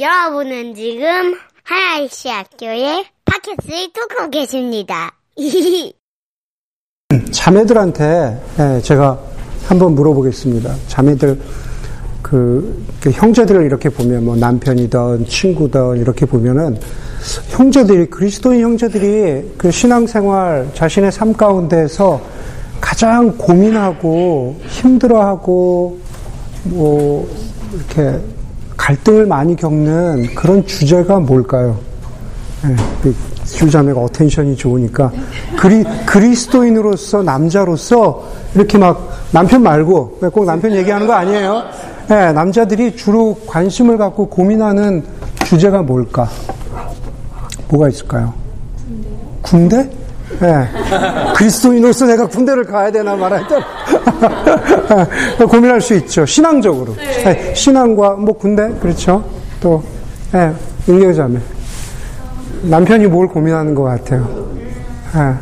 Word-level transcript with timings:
여러분은 0.00 0.76
지금 0.76 1.34
하나이시 1.64 2.28
학교의 2.28 3.04
팟캐스트를 3.24 3.88
듣고 3.92 4.30
계십니다. 4.30 5.12
자매들한테 7.32 8.40
예, 8.60 8.80
제가 8.80 9.18
한번 9.66 9.96
물어보겠습니다. 9.96 10.72
자매들 10.86 11.40
그, 12.22 12.84
그 13.00 13.10
형제들을 13.10 13.64
이렇게 13.64 13.88
보면 13.88 14.24
뭐 14.24 14.36
남편이든 14.36 15.26
친구든 15.26 15.96
이렇게 15.96 16.26
보면은 16.26 16.78
형제들이 17.48 18.06
그리스도인 18.06 18.60
형제들이 18.60 19.54
그 19.58 19.72
신앙생활 19.72 20.70
자신의 20.74 21.10
삶 21.10 21.32
가운데서 21.32 22.20
가장 22.80 23.36
고민하고 23.36 24.60
힘들어하고 24.68 25.98
뭐 26.64 27.28
이렇게 27.74 28.20
갈등을 28.88 29.26
많이 29.26 29.54
겪는 29.54 30.34
그런 30.34 30.64
주제가 30.64 31.20
뭘까요? 31.20 31.76
네, 32.62 33.12
주자매가 33.44 34.00
어텐션이 34.00 34.56
좋으니까 34.56 35.12
그리, 35.58 35.84
그리스도인으로서 36.06 37.22
남자로서 37.22 38.24
이렇게 38.54 38.78
막 38.78 39.10
남편 39.30 39.62
말고 39.62 40.20
꼭 40.32 40.46
남편 40.46 40.74
얘기하는 40.74 41.06
거 41.06 41.12
아니에요? 41.12 41.64
네, 42.08 42.32
남자들이 42.32 42.96
주로 42.96 43.38
관심을 43.46 43.98
갖고 43.98 44.26
고민하는 44.26 45.04
주제가 45.44 45.82
뭘까? 45.82 46.26
뭐가 47.68 47.90
있을까요? 47.90 48.32
군대? 49.42 49.97
네. 50.40 50.68
그리스도인으로서 51.36 52.06
내가 52.06 52.26
군대를 52.26 52.64
가야 52.64 52.90
되나 52.90 53.16
말아야 53.16 53.46
되나 53.46 55.06
고민할 55.48 55.80
수 55.80 55.94
있죠. 55.94 56.24
신앙적으로. 56.24 56.94
네. 56.94 57.54
신앙과 57.54 58.14
뭐 58.14 58.36
군대 58.36 58.68
그렇죠. 58.80 59.24
또 59.60 59.82
네. 60.32 60.52
인경자매 60.86 61.38
남편이 62.62 63.06
뭘 63.06 63.28
고민하는 63.28 63.74
것 63.74 63.82
같아요. 63.84 64.48
네. 65.14 65.34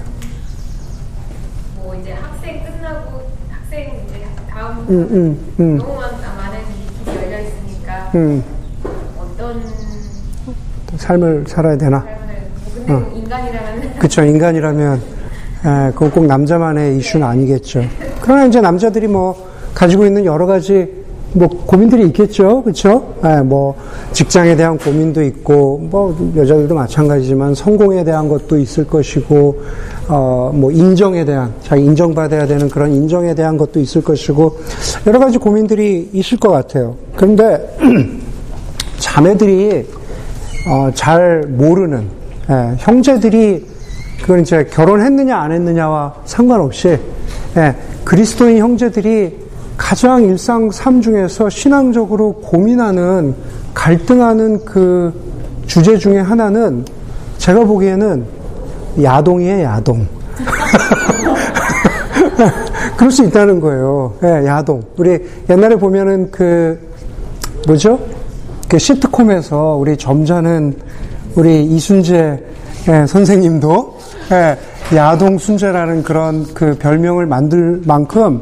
뭐 1.83 1.95
이제 1.95 2.13
학생 2.13 2.63
끝나고 2.65 3.23
학생 3.51 4.01
이제 4.09 4.25
다음 4.51 4.79
음, 4.89 5.09
음, 5.11 5.55
음. 5.61 5.79
너무 5.79 5.95
많은 5.97 6.59
길이 7.05 7.17
열려 7.17 7.41
있으니까 7.41 8.11
음. 8.15 8.43
어떤 9.19 9.63
삶을 10.97 11.45
살아야 11.47 11.77
되나? 11.77 12.05
어. 12.89 13.13
인간이라면 13.15 13.95
그렇죠. 13.99 14.25
인간이라면 14.25 14.95
에, 14.97 15.91
그건 15.93 16.11
꼭 16.11 16.27
남자만의 16.27 16.97
이슈는 16.99 17.27
아니겠죠. 17.27 17.85
그러나 18.21 18.47
이제 18.47 18.61
남자들이 18.61 19.09
뭐 19.09 19.47
가지고 19.75 20.07
있는 20.07 20.25
여러 20.25 20.47
가지 20.47 21.05
뭐 21.33 21.49
고민들이 21.49 22.07
있겠죠, 22.07 22.63
그렇죠? 22.63 23.15
네, 23.23 23.43
뭐 23.43 23.77
직장에 24.13 24.57
대한 24.57 24.79
고민도 24.79 25.23
있고, 25.25 25.79
뭐 25.91 26.33
여자들도 26.35 26.75
마찬가지지만 26.75 27.55
성공에 27.55 28.05
대한 28.05 28.29
것도 28.29 28.59
있을 28.59 28.87
것이고, 28.87 29.61
어 30.09 30.37
뭐 30.55 30.71
인정에 30.71 31.25
대한 31.25 31.53
자기 31.63 31.85
인정받아야 31.85 32.47
되는 32.47 32.69
그런 32.69 32.93
인정에 32.93 33.35
대한 33.35 33.57
것도 33.57 33.81
있을 33.81 34.03
것이고 34.03 34.59
여러 35.07 35.19
가지 35.19 35.39
고민들이 35.39 36.09
있을 36.13 36.39
것 36.39 36.51
같아요. 36.51 36.97
그런데 37.17 37.77
자매들이 38.99 39.87
어, 40.69 40.91
잘 40.95 41.43
모르는 41.49 42.09
예, 42.51 42.75
형제들이 42.79 43.67
그건 44.23 44.41
이제 44.41 44.65
결혼했느냐 44.65 45.37
안 45.37 45.53
했느냐와 45.53 46.15
상관없이 46.25 46.99
예, 47.57 47.75
그리스도인 48.05 48.59
형제들이 48.59 49.47
가장 49.77 50.25
일상 50.25 50.71
삶 50.71 51.03
중에서 51.03 51.51
신앙적으로 51.51 52.35
고민하는 52.35 53.35
갈등하는 53.75 54.65
그 54.65 55.13
주제 55.67 55.99
중에 55.99 56.21
하나는 56.21 56.85
제가 57.39 57.65
보기에는 57.65 58.25
야동이에요, 59.03 59.65
야동. 59.65 60.07
그럴 62.97 63.11
수 63.11 63.25
있다는 63.25 63.61
거예요. 63.61 64.15
예, 64.23 64.47
야동. 64.47 64.83
우리 64.97 65.19
옛날에 65.51 65.75
보면은 65.77 66.31
그, 66.31 66.79
뭐죠? 67.67 67.99
그 68.69 68.79
시트콤에서 68.79 69.77
우리 69.79 69.97
점잖은 69.97 70.77
우리 71.37 71.65
이순재 71.67 72.43
예, 72.89 73.07
선생님도 73.07 73.99
예, 74.33 74.97
야동 74.97 75.39
순재라는 75.39 76.03
그런 76.03 76.47
그 76.55 76.77
별명을 76.79 77.27
만들 77.27 77.83
만큼 77.85 78.41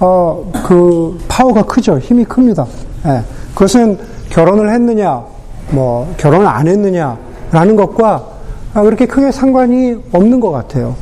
어, 0.00 0.50
그 0.66 1.16
파워가 1.28 1.62
크죠. 1.62 1.98
힘이 1.98 2.24
큽니다. 2.24 2.66
예. 3.06 3.20
그것은 3.54 3.98
결혼을 4.30 4.72
했느냐, 4.72 5.22
뭐 5.70 6.12
결혼을 6.16 6.46
안 6.46 6.66
했느냐라는 6.66 7.76
것과 7.76 8.26
그렇게 8.74 9.06
크게 9.06 9.30
상관이 9.30 9.96
없는 10.12 10.40
것 10.40 10.50
같아요. 10.50 10.96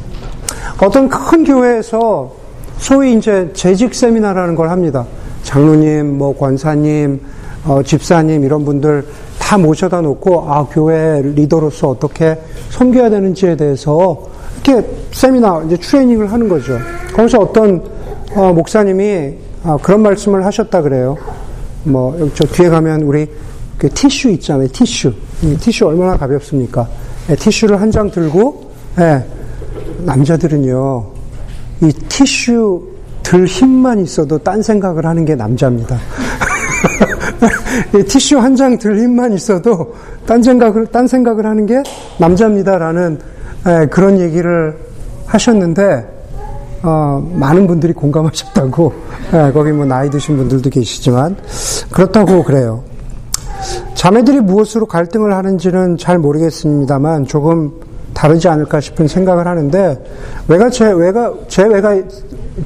어떤 0.82 1.09
큰 1.09 1.44
교회에서 1.44 2.31
소위 2.76 3.16
이제 3.16 3.50
재직 3.54 3.94
세미나라는 3.94 4.54
걸 4.54 4.69
합니다. 4.69 5.06
장로님, 5.44 6.19
뭐 6.19 6.37
권사님, 6.37 7.21
어, 7.65 7.82
집사님 7.82 8.44
이런 8.44 8.65
분들 8.65 9.06
다 9.52 9.58
모셔다 9.58 10.00
놓고 10.00 10.50
아 10.50 10.66
교회 10.70 11.20
리더로서 11.20 11.90
어떻게 11.90 12.38
섬겨야 12.70 13.10
되는지에 13.10 13.54
대해서 13.54 14.16
이렇게 14.64 14.88
세미나 15.12 15.64
이제 15.66 15.76
트레이닝을 15.76 16.32
하는 16.32 16.48
거죠. 16.48 16.78
거기서 17.14 17.38
어떤 17.40 17.82
어, 18.34 18.50
목사님이 18.54 19.34
어, 19.64 19.76
그런 19.82 20.00
말씀을 20.00 20.46
하셨다 20.46 20.80
그래요. 20.80 21.18
뭐, 21.84 22.30
저 22.32 22.44
뒤에 22.46 22.70
가면 22.70 23.02
우리 23.02 23.26
그 23.76 23.91
티슈 23.91 24.30
있잖아요. 24.30 24.68
티슈. 24.72 25.12
티슈 25.60 25.84
얼마나 25.84 26.16
가볍습니까? 26.16 26.88
예, 27.28 27.36
티슈를 27.36 27.78
한 27.78 27.91
장 27.91 28.10
들고, 28.10 28.70
예, 29.00 29.22
남자들은요, 30.06 31.06
이 31.82 31.92
티슈 32.08 32.88
들 33.22 33.44
힘만 33.44 34.00
있어도 34.00 34.38
딴 34.38 34.62
생각을 34.62 35.04
하는 35.04 35.26
게 35.26 35.34
남자입니다. 35.34 35.98
티슈 38.08 38.38
한 38.38 38.54
장 38.54 38.78
들 38.78 38.98
힘만 38.98 39.32
있어도 39.32 39.94
딴 40.26 40.42
생각을, 40.42 40.86
딴 40.86 41.06
생각을 41.06 41.47
하는 41.47 41.66
게 41.66 41.82
남자입니다라는 42.19 43.19
예, 43.66 43.86
그런 43.86 44.19
얘기를 44.19 44.76
하셨는데, 45.26 46.04
어, 46.82 47.25
많은 47.32 47.66
분들이 47.69 47.92
공감하셨다고, 47.92 48.92
예, 49.34 49.53
거기 49.53 49.70
뭐 49.70 49.84
나이 49.84 50.10
드신 50.10 50.36
분들도 50.36 50.69
계시지만, 50.69 51.36
그렇다고 51.92 52.42
그래요. 52.42 52.82
자매들이 53.94 54.41
무엇으로 54.41 54.86
갈등을 54.86 55.32
하는지는 55.34 55.97
잘 55.97 56.19
모르겠습니다만, 56.19 57.26
조금 57.26 57.70
다르지 58.14 58.48
않을까 58.48 58.80
싶은 58.80 59.06
생각을 59.06 59.47
하는데, 59.47 60.03
왜가 60.48 60.69
제, 60.69 60.91
왜가, 60.91 61.32
제 61.47 61.62
왜가, 61.62 61.94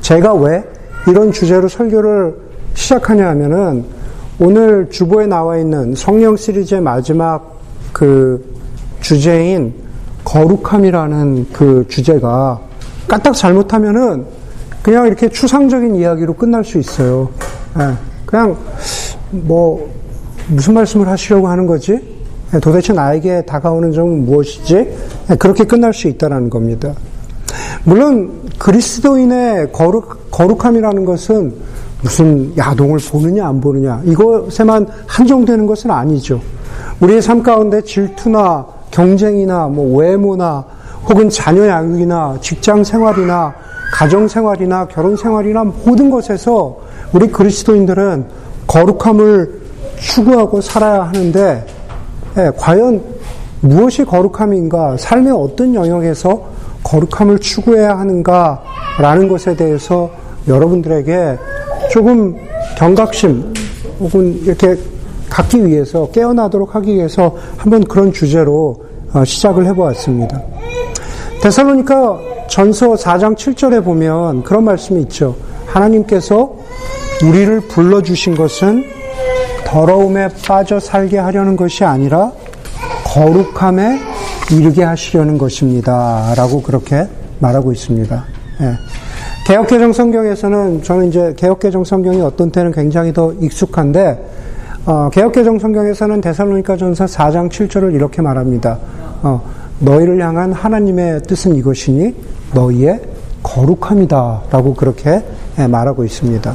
제가 0.00 0.32
왜 0.34 0.64
이런 1.06 1.30
주제로 1.30 1.68
설교를 1.68 2.34
시작하냐 2.72 3.28
하면은, 3.28 3.84
오늘 4.38 4.90
주보에 4.90 5.26
나와 5.26 5.56
있는 5.56 5.94
성령 5.94 6.36
시리즈의 6.36 6.82
마지막 6.82 7.58
그 7.92 8.54
주제인 9.00 9.72
거룩함이라는 10.24 11.46
그 11.52 11.86
주제가 11.88 12.60
까딱 13.08 13.34
잘못하면은 13.34 14.26
그냥 14.82 15.06
이렇게 15.06 15.30
추상적인 15.30 15.96
이야기로 15.96 16.34
끝날 16.34 16.64
수 16.64 16.78
있어요. 16.78 17.30
예, 17.78 17.94
그냥 18.26 18.56
뭐 19.30 19.90
무슨 20.48 20.74
말씀을 20.74 21.08
하시려고 21.08 21.48
하는 21.48 21.66
거지? 21.66 21.98
예, 22.52 22.60
도대체 22.60 22.92
나에게 22.92 23.46
다가오는 23.46 23.92
점은 23.92 24.26
무엇이지? 24.26 24.74
예, 25.30 25.34
그렇게 25.36 25.64
끝날 25.64 25.94
수 25.94 26.08
있다는 26.08 26.50
겁니다. 26.50 26.92
물론 27.84 28.50
그리스도인의 28.58 29.72
거룩, 29.72 30.30
거룩함이라는 30.30 31.04
것은 31.06 31.54
무슨 32.02 32.56
야동을 32.56 32.98
보느냐 33.10 33.46
안 33.46 33.60
보느냐 33.60 34.00
이것에만 34.04 34.86
한정되는 35.06 35.66
것은 35.66 35.90
아니죠. 35.90 36.40
우리의 37.00 37.22
삶 37.22 37.42
가운데 37.42 37.80
질투나 37.82 38.66
경쟁이나 38.90 39.68
뭐 39.68 39.98
외모나 39.98 40.64
혹은 41.08 41.28
자녀 41.28 41.66
양육이나 41.66 42.38
직장 42.40 42.82
생활이나 42.84 43.54
가정 43.92 44.26
생활이나 44.26 44.86
결혼 44.88 45.16
생활이나 45.16 45.64
모든 45.64 46.10
것에서 46.10 46.78
우리 47.12 47.28
그리스도인들은 47.28 48.26
거룩함을 48.66 49.60
추구하고 49.98 50.60
살아야 50.60 51.04
하는데 51.04 51.66
예, 52.38 52.50
과연 52.56 53.02
무엇이 53.60 54.04
거룩함인가 54.04 54.96
삶의 54.98 55.32
어떤 55.32 55.74
영역에서 55.74 56.42
거룩함을 56.82 57.38
추구해야 57.38 57.98
하는가라는 57.98 59.28
것에 59.28 59.56
대해서 59.56 60.10
여러분들에게 60.48 61.38
조금 61.90 62.36
경각심 62.76 63.54
혹은 64.00 64.40
이렇게 64.44 64.76
갖기 65.28 65.66
위해서 65.66 66.10
깨어나도록 66.12 66.74
하기 66.74 66.94
위해서 66.94 67.36
한번 67.56 67.84
그런 67.84 68.12
주제로 68.12 68.84
어, 69.12 69.24
시작을 69.24 69.66
해보았습니다. 69.66 70.42
데살로니카 71.42 72.18
전서 72.48 72.94
4장 72.94 73.36
7절에 73.36 73.84
보면 73.84 74.42
그런 74.42 74.64
말씀이 74.64 75.00
있죠. 75.02 75.36
하나님께서 75.66 76.54
우리를 77.22 77.60
불러주신 77.60 78.36
것은 78.36 78.84
더 79.64 79.80
더러움에 79.80 80.28
빠져 80.46 80.78
살게 80.78 81.18
하려는 81.18 81.56
것이 81.56 81.84
아니라 81.84 82.32
거룩함에 83.04 83.98
이르게 84.52 84.84
하시려는 84.84 85.38
것입니다. 85.38 86.34
라고 86.36 86.62
그렇게 86.62 87.08
말하고 87.40 87.72
있습니다. 87.72 88.24
예. 88.60 89.05
개혁개정 89.46 89.92
성경에서는 89.92 90.82
저는 90.82 91.06
이제 91.06 91.32
개혁개정 91.36 91.84
성경이 91.84 92.20
어떤 92.20 92.50
때는 92.50 92.72
굉장히 92.72 93.12
더 93.12 93.32
익숙한데 93.32 94.28
어, 94.86 95.08
개혁개정 95.12 95.60
성경에서는 95.60 96.20
데살로니가 96.20 96.76
전서 96.76 97.04
4장 97.04 97.48
7절을 97.48 97.94
이렇게 97.94 98.22
말합니다. 98.22 98.76
어, 99.22 99.40
너희를 99.78 100.20
향한 100.20 100.52
하나님의 100.52 101.22
뜻은 101.28 101.54
이것이니 101.54 102.12
너희의 102.54 103.00
거룩함이다. 103.44 104.42
라고 104.50 104.74
그렇게 104.74 105.22
예, 105.60 105.66
말하고 105.68 106.02
있습니다. 106.02 106.52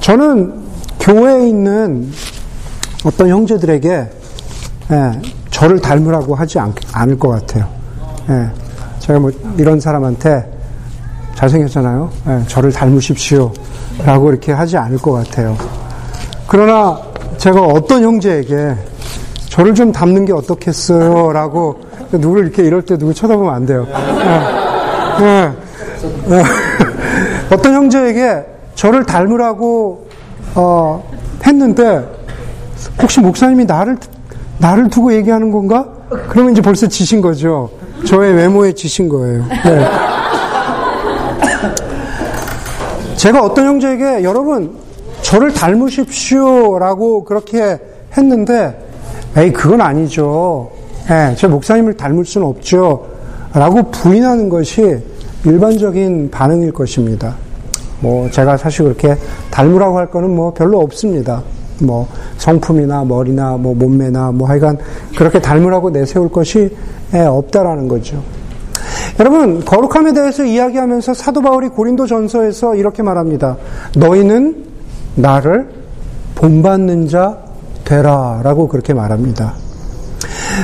저는 0.00 0.54
교회에 0.98 1.46
있는 1.46 2.08
어떤 3.04 3.28
형제들에게 3.28 3.90
예, 4.92 5.20
저를 5.50 5.78
닮으라고 5.82 6.34
하지 6.34 6.58
않, 6.58 6.72
않을 6.94 7.18
것 7.18 7.28
같아요. 7.28 7.68
예, 8.30 8.48
제가 9.00 9.18
뭐 9.18 9.30
이런 9.58 9.78
사람한테 9.78 10.55
잘생겼잖아요. 11.36 12.10
예, 12.28 12.42
저를 12.48 12.72
닮으십시오. 12.72 13.52
라고 14.04 14.30
이렇게 14.30 14.52
하지 14.52 14.76
않을 14.76 14.98
것 14.98 15.12
같아요. 15.12 15.56
그러나 16.48 16.98
제가 17.36 17.60
어떤 17.60 18.02
형제에게 18.02 18.74
저를 19.48 19.74
좀 19.74 19.92
닮는 19.92 20.24
게 20.24 20.32
어떻겠어요? 20.32 21.32
라고 21.32 21.80
누구를 22.10 22.44
이렇게 22.44 22.62
이럴 22.64 22.82
때 22.82 22.96
누구 22.96 23.12
쳐다보면 23.14 23.54
안 23.54 23.66
돼요. 23.66 23.86
예, 25.20 25.24
예, 25.24 25.52
예. 26.36 26.42
어떤 27.54 27.74
형제에게 27.74 28.44
저를 28.74 29.04
닮으라고 29.04 30.08
어, 30.54 31.08
했는데 31.46 32.04
혹시 33.00 33.20
목사님이 33.20 33.64
나를 33.66 33.98
나를 34.58 34.88
두고 34.88 35.12
얘기하는 35.14 35.50
건가? 35.50 35.86
그러면 36.28 36.52
이제 36.52 36.62
벌써 36.62 36.86
지신 36.86 37.20
거죠. 37.20 37.70
저의 38.06 38.34
외모에 38.34 38.72
지신 38.72 39.08
거예요. 39.08 39.44
네. 39.64 40.05
제가 43.26 43.42
어떤 43.42 43.66
형제에게 43.66 44.22
여러분 44.22 44.76
저를 45.22 45.52
닮으십시오라고 45.52 47.24
그렇게 47.24 47.76
했는데 48.16 48.78
에이 49.36 49.52
그건 49.52 49.80
아니죠. 49.80 50.70
예, 51.10 51.34
제 51.34 51.48
목사님을 51.48 51.94
닮을 51.94 52.24
수는 52.24 52.46
없죠. 52.46 53.04
라고 53.52 53.82
부인하는 53.90 54.48
것이 54.48 54.98
일반적인 55.44 56.30
반응일 56.30 56.72
것입니다. 56.72 57.34
뭐 57.98 58.30
제가 58.30 58.56
사실 58.56 58.84
그렇게 58.84 59.16
닮으라고 59.50 59.98
할 59.98 60.08
거는 60.08 60.30
뭐 60.30 60.54
별로 60.54 60.78
없습니다. 60.78 61.42
뭐 61.80 62.06
성품이나 62.38 63.02
머리나 63.02 63.56
뭐 63.56 63.74
몸매나 63.74 64.30
뭐 64.30 64.46
하여간 64.48 64.78
그렇게 65.16 65.40
닮으라고 65.40 65.90
내세울 65.90 66.28
것이 66.28 66.70
예, 67.12 67.22
없다라는 67.22 67.88
거죠. 67.88 68.22
여러분 69.18 69.64
거룩함에 69.64 70.12
대해서 70.12 70.44
이야기하면서 70.44 71.14
사도 71.14 71.40
바울이 71.40 71.68
고린도 71.68 72.06
전서에서 72.06 72.74
이렇게 72.74 73.02
말합니다. 73.02 73.56
너희는 73.96 74.64
나를 75.14 75.68
본받는 76.34 77.08
자 77.08 77.38
되라 77.84 78.40
라고 78.42 78.68
그렇게 78.68 78.92
말합니다. 78.92 79.54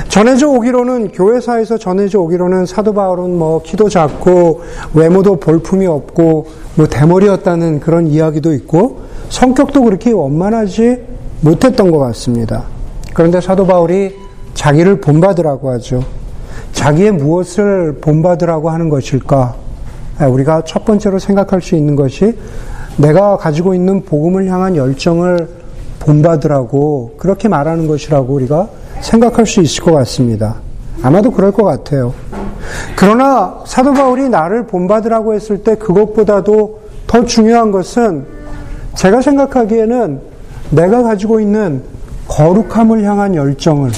전해져 0.08 0.48
오기로는 0.48 1.12
교회사에서 1.12 1.78
전해져 1.78 2.20
오기로는 2.20 2.66
사도 2.66 2.92
바울은 2.92 3.38
뭐 3.38 3.62
키도 3.62 3.88
작고 3.88 4.60
외모도 4.94 5.36
볼품이 5.36 5.86
없고 5.86 6.46
뭐 6.74 6.86
대머리였다는 6.86 7.80
그런 7.80 8.06
이야기도 8.06 8.52
있고 8.54 9.00
성격도 9.30 9.82
그렇게 9.82 10.12
원만하지 10.12 11.02
못했던 11.40 11.90
것 11.90 11.98
같습니다. 11.98 12.64
그런데 13.14 13.40
사도 13.40 13.66
바울이 13.66 14.14
자기를 14.54 15.00
본받으라고 15.00 15.70
하죠. 15.70 16.02
자기의 16.82 17.12
무엇을 17.12 17.98
본받으라고 18.00 18.68
하는 18.68 18.88
것일까? 18.88 19.54
아, 20.18 20.26
우리가 20.26 20.64
첫 20.64 20.84
번째로 20.84 21.20
생각할 21.20 21.62
수 21.62 21.76
있는 21.76 21.94
것이 21.94 22.36
내가 22.96 23.36
가지고 23.36 23.72
있는 23.72 24.04
복음을 24.04 24.48
향한 24.48 24.74
열정을 24.74 25.48
본받으라고 26.00 27.14
그렇게 27.18 27.46
말하는 27.46 27.86
것이라고 27.86 28.34
우리가 28.34 28.68
생각할 29.00 29.46
수 29.46 29.60
있을 29.60 29.84
것 29.84 29.92
같습니다. 29.92 30.56
아마도 31.04 31.30
그럴 31.30 31.52
것 31.52 31.62
같아요. 31.62 32.14
그러나 32.96 33.60
사도 33.64 33.92
바울이 33.92 34.28
나를 34.28 34.66
본받으라고 34.66 35.34
했을 35.34 35.62
때 35.62 35.76
그것보다도 35.76 36.80
더 37.06 37.24
중요한 37.24 37.70
것은 37.70 38.26
제가 38.96 39.22
생각하기에는 39.22 40.20
내가 40.70 41.04
가지고 41.04 41.38
있는 41.38 41.84
거룩함을 42.26 43.04
향한 43.04 43.36
열정을 43.36 43.92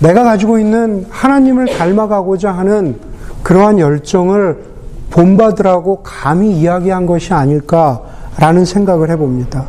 내가 0.00 0.24
가지고 0.24 0.58
있는 0.58 1.06
하나님을 1.10 1.66
닮아가고자 1.66 2.52
하는 2.52 2.96
그러한 3.42 3.78
열정을 3.78 4.70
본받으라고 5.10 6.02
감히 6.02 6.52
이야기한 6.52 7.06
것이 7.06 7.32
아닐까라는 7.32 8.64
생각을 8.64 9.10
해봅니다. 9.10 9.66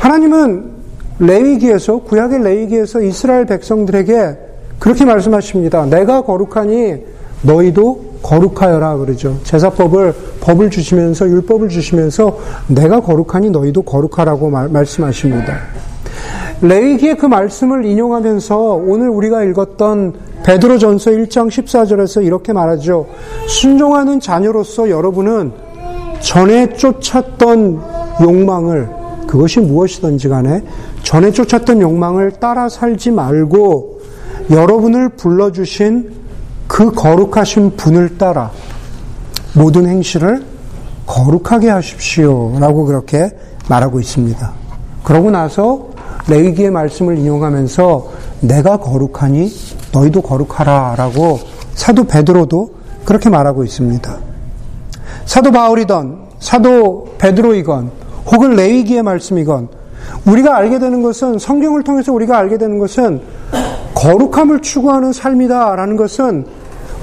하나님은 0.00 0.70
레위기에서 1.18 1.98
구약의 1.98 2.42
레위기에서 2.42 3.02
이스라엘 3.02 3.44
백성들에게 3.44 4.38
그렇게 4.78 5.04
말씀하십니다. 5.04 5.84
내가 5.84 6.22
거룩하니 6.22 7.04
너희도 7.42 8.10
거룩하여라 8.22 8.96
그러죠. 8.96 9.38
제사법을 9.44 10.14
법을 10.40 10.70
주시면서 10.70 11.28
율법을 11.28 11.68
주시면서 11.68 12.38
내가 12.68 13.00
거룩하니 13.00 13.50
너희도 13.50 13.82
거룩하라고 13.82 14.48
말, 14.50 14.68
말씀하십니다. 14.68 15.58
레위기의 16.62 17.16
그 17.16 17.26
말씀을 17.26 17.84
인용하면서 17.86 18.58
오늘 18.58 19.08
우리가 19.08 19.44
읽었던 19.44 20.14
베드로전서 20.44 21.10
1장 21.12 21.48
14절에서 21.48 22.24
이렇게 22.24 22.52
말하죠. 22.52 23.06
순종하는 23.48 24.20
자녀로서 24.20 24.90
여러분은 24.90 25.52
전에 26.20 26.74
쫓았던 26.74 27.80
욕망을 28.20 28.88
그것이 29.26 29.60
무엇이든지 29.60 30.28
간에 30.28 30.62
전에 31.02 31.30
쫓았던 31.30 31.80
욕망을 31.80 32.32
따라 32.32 32.68
살지 32.68 33.12
말고 33.12 34.00
여러분을 34.50 35.10
불러주신 35.10 36.10
그 36.66 36.92
거룩하신 36.92 37.76
분을 37.76 38.18
따라 38.18 38.50
모든 39.54 39.86
행실을 39.88 40.44
거룩하게 41.06 41.70
하십시오. 41.70 42.56
라고 42.60 42.84
그렇게 42.84 43.30
말하고 43.68 43.98
있습니다. 43.98 44.52
그러고 45.02 45.30
나서 45.30 45.90
레위기의 46.30 46.70
말씀을 46.70 47.18
인용하면서 47.18 48.08
내가 48.40 48.78
거룩하니 48.78 49.52
너희도 49.92 50.22
거룩하라 50.22 50.94
라고 50.96 51.40
사도 51.74 52.04
베드로도 52.04 52.70
그렇게 53.04 53.28
말하고 53.28 53.64
있습니다. 53.64 54.18
사도 55.26 55.50
바울이건 55.50 56.30
사도 56.38 57.08
베드로이건 57.18 57.90
혹은 58.26 58.50
레위기의 58.56 59.02
말씀이건 59.02 59.68
우리가 60.26 60.56
알게 60.56 60.78
되는 60.78 61.02
것은 61.02 61.38
성경을 61.38 61.82
통해서 61.82 62.12
우리가 62.12 62.38
알게 62.38 62.58
되는 62.58 62.78
것은 62.78 63.20
거룩함을 63.94 64.62
추구하는 64.62 65.12
삶이다라는 65.12 65.96
것은 65.96 66.46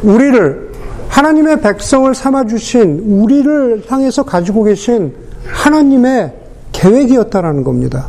우리를 0.04 0.72
하나님의 1.10 1.62
백성을 1.62 2.14
삼아 2.14 2.46
주신 2.46 3.00
우리를 3.08 3.84
향해서 3.88 4.24
가지고 4.24 4.64
계신 4.64 5.14
하나님의 5.46 6.34
계획이었다라는 6.72 7.64
겁니다. 7.64 8.08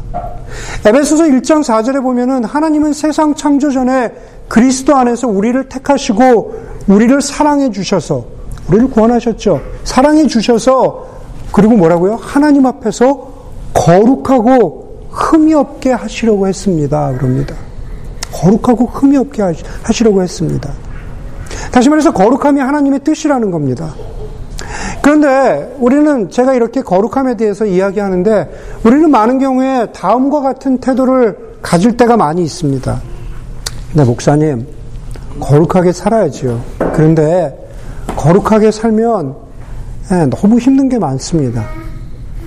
에베소서 0.84 1.24
1장 1.24 1.62
4절에 1.62 2.02
보면은 2.02 2.44
하나님은 2.44 2.92
세상 2.92 3.34
창조 3.34 3.70
전에 3.70 4.12
그리스도 4.48 4.96
안에서 4.96 5.28
우리를 5.28 5.68
택하시고 5.68 6.54
우리를 6.88 7.20
사랑해 7.20 7.70
주셔서 7.70 8.24
우리를 8.68 8.90
구원하셨죠. 8.90 9.60
사랑해 9.84 10.26
주셔서 10.26 11.06
그리고 11.52 11.74
뭐라고요? 11.74 12.16
하나님 12.16 12.66
앞에서 12.66 13.32
거룩하고 13.74 15.08
흠이 15.10 15.54
없게 15.54 15.92
하시려고 15.92 16.46
했습니다. 16.46 17.12
그럽니다. 17.18 17.54
거룩하고 18.32 18.86
흠이 18.86 19.16
없게 19.16 19.42
하시려고 19.82 20.22
했습니다. 20.22 20.70
다시 21.72 21.88
말해서 21.88 22.12
거룩함이 22.12 22.60
하나님의 22.60 23.00
뜻이라는 23.00 23.50
겁니다. 23.50 23.94
그런데 25.02 25.74
우리는 25.78 26.30
제가 26.30 26.54
이렇게 26.54 26.82
거룩함에 26.82 27.36
대해서 27.36 27.64
이야기하는데 27.64 28.50
우리는 28.84 29.10
많은 29.10 29.38
경우에 29.38 29.86
다음과 29.92 30.40
같은 30.40 30.78
태도를 30.78 31.56
가질 31.62 31.96
때가 31.96 32.16
많이 32.16 32.42
있습니다. 32.42 33.00
네, 33.94 34.04
목사님, 34.04 34.66
거룩하게 35.40 35.92
살아야지요. 35.92 36.60
그런데 36.92 37.56
거룩하게 38.16 38.70
살면 38.70 39.34
네, 40.10 40.26
너무 40.26 40.58
힘든 40.58 40.88
게 40.88 40.98
많습니다. 40.98 41.66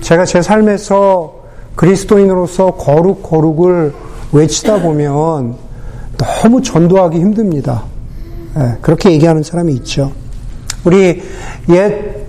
제가 0.00 0.24
제 0.24 0.42
삶에서 0.42 1.42
그리스도인으로서 1.76 2.72
거룩, 2.72 3.22
거룩을 3.22 3.94
외치다 4.32 4.82
보면 4.82 5.56
너무 6.18 6.62
전도하기 6.62 7.18
힘듭니다. 7.18 7.84
네, 8.54 8.76
그렇게 8.80 9.10
얘기하는 9.12 9.42
사람이 9.42 9.72
있죠. 9.74 10.12
우리 10.84 11.22
옛, 11.70 12.26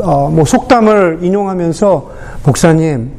어, 0.00 0.30
뭐 0.30 0.44
속담을 0.44 1.18
인용하면서, 1.22 2.10
목사님, 2.46 3.10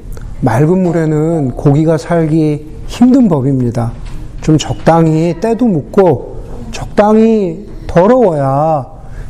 맑은 0.42 0.84
물에는 0.84 1.52
고기가 1.52 1.98
살기 1.98 2.68
힘든 2.88 3.28
법입니다. 3.28 3.92
좀 4.42 4.58
적당히 4.58 5.40
때도 5.40 5.66
묻고 5.66 6.44
적당히 6.72 7.66
더러워야 7.88 8.86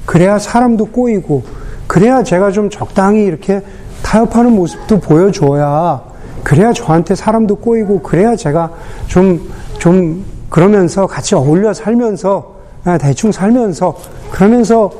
그래야 0.05 0.39
사람도 0.39 0.85
꼬이고 0.85 1.43
그래야 1.85 2.23
제가 2.23 2.51
좀 2.51 2.69
적당히 2.69 3.23
이렇게 3.23 3.61
타협하는 4.01 4.53
모습도 4.53 4.99
보여줘야 4.99 6.01
그래야 6.43 6.73
저한테 6.73 7.13
사람도 7.15 7.57
꼬이고 7.57 8.01
그래야 8.01 8.35
제가 8.35 8.71
좀, 9.07 9.49
좀 9.77 10.25
그러면서 10.49 11.05
같이 11.05 11.35
어울려 11.35 11.73
살면서 11.73 12.53
아, 12.85 12.97
대충 12.97 13.31
살면서 13.31 13.95
그러면서 14.31 14.91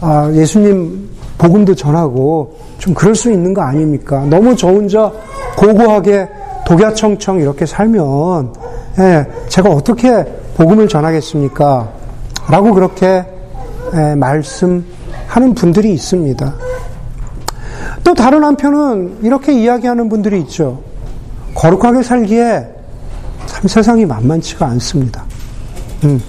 아, 0.00 0.30
예수님 0.32 1.08
복음도 1.38 1.74
전하고 1.74 2.56
좀 2.78 2.92
그럴 2.92 3.14
수 3.14 3.30
있는 3.30 3.54
거 3.54 3.62
아닙니까? 3.62 4.26
너무 4.28 4.56
저 4.56 4.68
혼자 4.68 5.10
고고하게 5.56 6.28
독야청청 6.66 7.40
이렇게 7.40 7.64
살면 7.64 8.52
예, 8.98 9.26
제가 9.48 9.70
어떻게 9.70 10.24
복음을 10.56 10.88
전하겠습니까? 10.88 11.88
라고 12.50 12.74
그렇게 12.74 13.24
예, 13.94 14.14
말씀하는 14.16 15.54
분들이 15.54 15.92
있습니다. 15.92 16.54
또 18.04 18.14
다른 18.14 18.42
한편은 18.42 19.18
이렇게 19.22 19.52
이야기하는 19.52 20.08
분들이 20.08 20.40
있죠. 20.40 20.80
거룩하게 21.54 22.02
살기에 22.02 22.66
참 23.46 23.68
세상이 23.68 24.04
만만치가 24.06 24.66
않습니다. 24.66 25.24
음, 26.04 26.20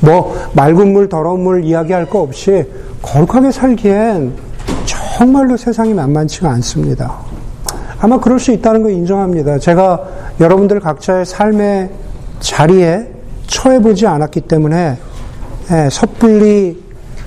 뭐 0.00 0.34
맑은 0.54 0.92
물, 0.92 1.08
더러운 1.08 1.42
물 1.42 1.64
이야기할 1.64 2.06
거 2.06 2.20
없이 2.20 2.66
거룩하게 3.02 3.50
살기엔 3.50 4.34
정말로 4.84 5.56
세상이 5.56 5.94
만만치가 5.94 6.50
않습니다. 6.50 7.18
아마 8.00 8.18
그럴 8.20 8.38
수 8.38 8.52
있다는 8.52 8.82
거 8.82 8.90
인정합니다. 8.90 9.58
제가 9.58 10.02
여러분들 10.40 10.80
각자의 10.80 11.26
삶의 11.26 11.90
자리에 12.40 13.10
처해보지 13.46 14.06
않았기 14.06 14.42
때문에 14.42 14.98
예, 15.70 15.88
섣불리 15.90 16.82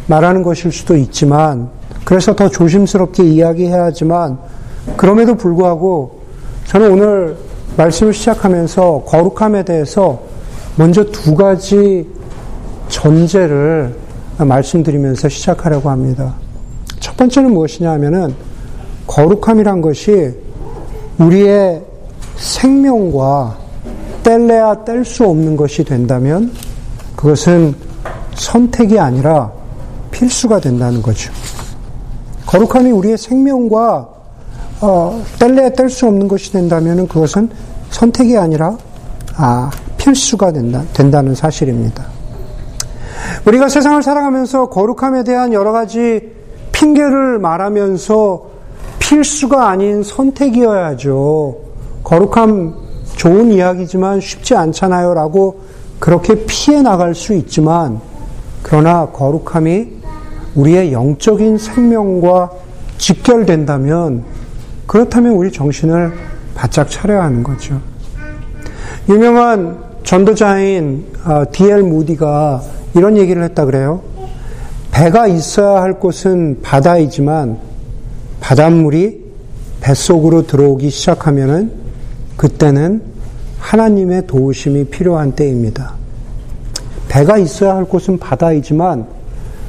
말하는 0.07 0.43
것일 0.43 0.71
수도 0.71 0.95
있지만 0.95 1.69
그래서 2.03 2.35
더 2.35 2.49
조심스럽게 2.49 3.23
이야기해야 3.23 3.83
하지만 3.83 4.37
그럼에도 4.97 5.35
불구하고 5.35 6.21
저는 6.65 6.91
오늘 6.91 7.37
말씀을 7.77 8.13
시작하면서 8.13 9.03
거룩함에 9.05 9.63
대해서 9.63 10.21
먼저 10.75 11.03
두 11.05 11.35
가지 11.35 12.07
전제를 12.87 13.95
말씀드리면서 14.45 15.29
시작하려고 15.29 15.89
합니다. 15.89 16.35
첫 16.99 17.15
번째는 17.17 17.53
무엇이냐 17.53 17.91
하면은 17.91 18.33
거룩함이란 19.07 19.81
것이 19.81 20.33
우리의 21.17 21.81
생명과 22.37 23.57
뗄래야 24.23 24.83
뗄 24.85 25.03
수 25.03 25.25
없는 25.25 25.55
것이 25.55 25.83
된다면 25.83 26.51
그것은 27.15 27.75
선택이 28.35 28.99
아니라 28.99 29.51
필수가 30.11 30.59
된다는 30.59 31.01
거죠. 31.01 31.31
거룩함이 32.45 32.91
우리의 32.91 33.17
생명과 33.17 34.09
어, 34.81 35.23
뗄래야 35.39 35.69
뗄 35.71 35.89
수 35.89 36.07
없는 36.07 36.27
것이 36.27 36.51
된다면 36.51 37.07
그것은 37.07 37.49
선택이 37.91 38.37
아니라 38.37 38.77
아, 39.35 39.69
필수가 39.97 40.51
된다, 40.51 40.83
된다는 40.93 41.35
사실입니다. 41.35 42.20
우리가 43.45 43.69
세상을 43.69 44.01
살아가면서 44.03 44.69
거룩함에 44.69 45.23
대한 45.23 45.53
여러 45.53 45.71
가지 45.71 46.31
핑계를 46.71 47.39
말하면서 47.39 48.51
필수가 48.99 49.67
아닌 49.67 50.03
선택이어야죠. 50.03 51.57
거룩함 52.03 52.73
좋은 53.15 53.51
이야기지만 53.51 54.21
쉽지 54.21 54.55
않잖아요. 54.55 55.13
라고 55.13 55.61
그렇게 55.99 56.45
피해 56.47 56.81
나갈 56.81 57.13
수 57.13 57.33
있지만, 57.33 57.99
그러나 58.63 59.07
거룩함이 59.07 59.87
우리의 60.55 60.93
영적인 60.93 61.57
생명과 61.57 62.51
직결된다면, 62.97 64.23
그렇다면 64.87 65.33
우리 65.33 65.51
정신을 65.51 66.13
바짝 66.55 66.89
차려야 66.89 67.23
하는 67.23 67.43
거죠. 67.43 67.79
유명한 69.07 69.77
전도자인 70.03 71.05
D.L. 71.51 71.81
어, 71.81 71.83
무디가 71.83 72.61
이런 72.93 73.17
얘기를 73.17 73.43
했다 73.43 73.65
그래요. 73.65 74.01
배가 74.91 75.27
있어야 75.27 75.81
할 75.81 75.99
곳은 75.99 76.59
바다이지만 76.61 77.57
바닷물이 78.39 79.21
뱃속으로 79.81 80.45
들어오기 80.47 80.89
시작하면은 80.89 81.71
그때는 82.37 83.01
하나님의 83.59 84.27
도우심이 84.27 84.85
필요한 84.85 85.33
때입니다. 85.33 85.93
배가 87.07 87.37
있어야 87.37 87.75
할 87.75 87.85
곳은 87.85 88.19
바다이지만 88.19 89.05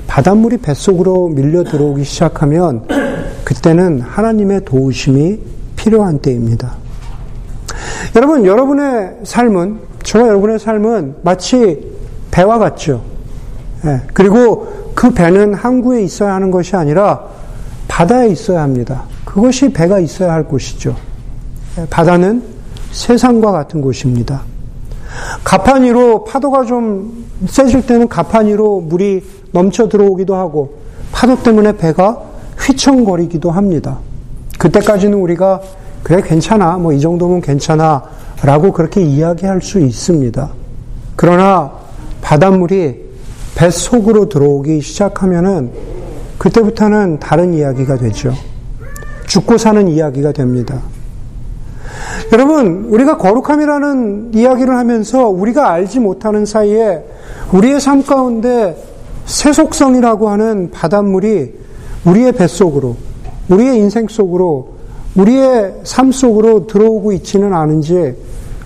바닷물이 0.06 0.58
뱃속으로 0.58 1.28
밀려 1.28 1.64
들어오기 1.64 2.04
시작하면 2.04 2.86
그때는 3.44 4.00
하나님의 4.00 4.64
도우심이 4.64 5.38
필요한 5.76 6.18
때입니다. 6.18 6.76
여러분, 8.14 8.44
여러분의 8.44 9.20
삶은, 9.24 9.78
저와 10.02 10.28
여러분의 10.28 10.58
삶은 10.58 11.14
마치 11.22 11.92
배와 12.30 12.58
같죠. 12.58 13.11
예, 13.84 14.00
그리고 14.14 14.92
그 14.94 15.10
배는 15.10 15.54
항구에 15.54 16.02
있어야 16.02 16.34
하는 16.34 16.50
것이 16.50 16.76
아니라 16.76 17.24
바다에 17.88 18.28
있어야 18.28 18.62
합니다. 18.62 19.04
그것이 19.24 19.72
배가 19.72 19.98
있어야 19.98 20.32
할 20.32 20.44
곳이죠. 20.44 20.94
예, 21.78 21.86
바다는 21.88 22.42
세상과 22.92 23.50
같은 23.50 23.80
곳입니다. 23.80 24.42
가판 25.44 25.82
위로 25.82 26.24
파도가 26.24 26.64
좀 26.64 27.26
세질 27.46 27.86
때는 27.86 28.08
가판 28.08 28.46
위로 28.46 28.80
물이 28.80 29.22
넘쳐 29.52 29.88
들어오기도 29.88 30.34
하고 30.34 30.78
파도 31.10 31.42
때문에 31.42 31.76
배가 31.76 32.18
휘청거리기도 32.58 33.50
합니다. 33.50 33.98
그때까지는 34.58 35.18
우리가 35.18 35.60
그래 36.02 36.22
괜찮아 36.22 36.76
뭐 36.78 36.92
이 36.92 37.00
정도면 37.00 37.40
괜찮아 37.40 38.02
라고 38.42 38.72
그렇게 38.72 39.02
이야기할 39.02 39.60
수 39.62 39.78
있습니다. 39.78 40.50
그러나 41.16 41.72
바닷물이 42.22 43.11
뱃속으로 43.54 44.28
들어오기 44.28 44.80
시작하면은 44.80 45.70
그때부터는 46.38 47.20
다른 47.20 47.54
이야기가 47.54 47.98
되죠. 47.98 48.32
죽고 49.26 49.58
사는 49.58 49.86
이야기가 49.88 50.32
됩니다. 50.32 50.80
여러분, 52.32 52.86
우리가 52.88 53.18
거룩함이라는 53.18 54.32
이야기를 54.34 54.76
하면서 54.76 55.28
우리가 55.28 55.70
알지 55.70 56.00
못하는 56.00 56.44
사이에 56.46 57.04
우리의 57.52 57.80
삶 57.80 58.02
가운데 58.04 58.76
세속성이라고 59.26 60.28
하는 60.28 60.70
바닷물이 60.70 61.52
우리의 62.04 62.32
뱃속으로, 62.32 62.96
우리의 63.48 63.78
인생 63.78 64.08
속으로, 64.08 64.72
우리의 65.14 65.74
삶 65.84 66.10
속으로 66.10 66.66
들어오고 66.66 67.12
있지는 67.12 67.52
않은지 67.52 68.14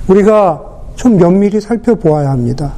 우리가 0.09 0.63
좀 0.95 1.17
면밀히 1.19 1.61
살펴보아야 1.61 2.31
합니다. 2.31 2.75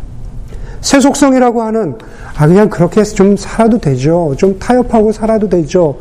세속성이라고 0.89 1.63
하는 1.63 1.97
아 2.35 2.47
그냥 2.47 2.71
그렇게 2.71 3.03
좀 3.03 3.37
살아도 3.37 3.79
되죠. 3.79 4.35
좀 4.39 4.59
타협하고 4.59 5.13
살아도 5.13 5.47
되죠. 5.47 5.99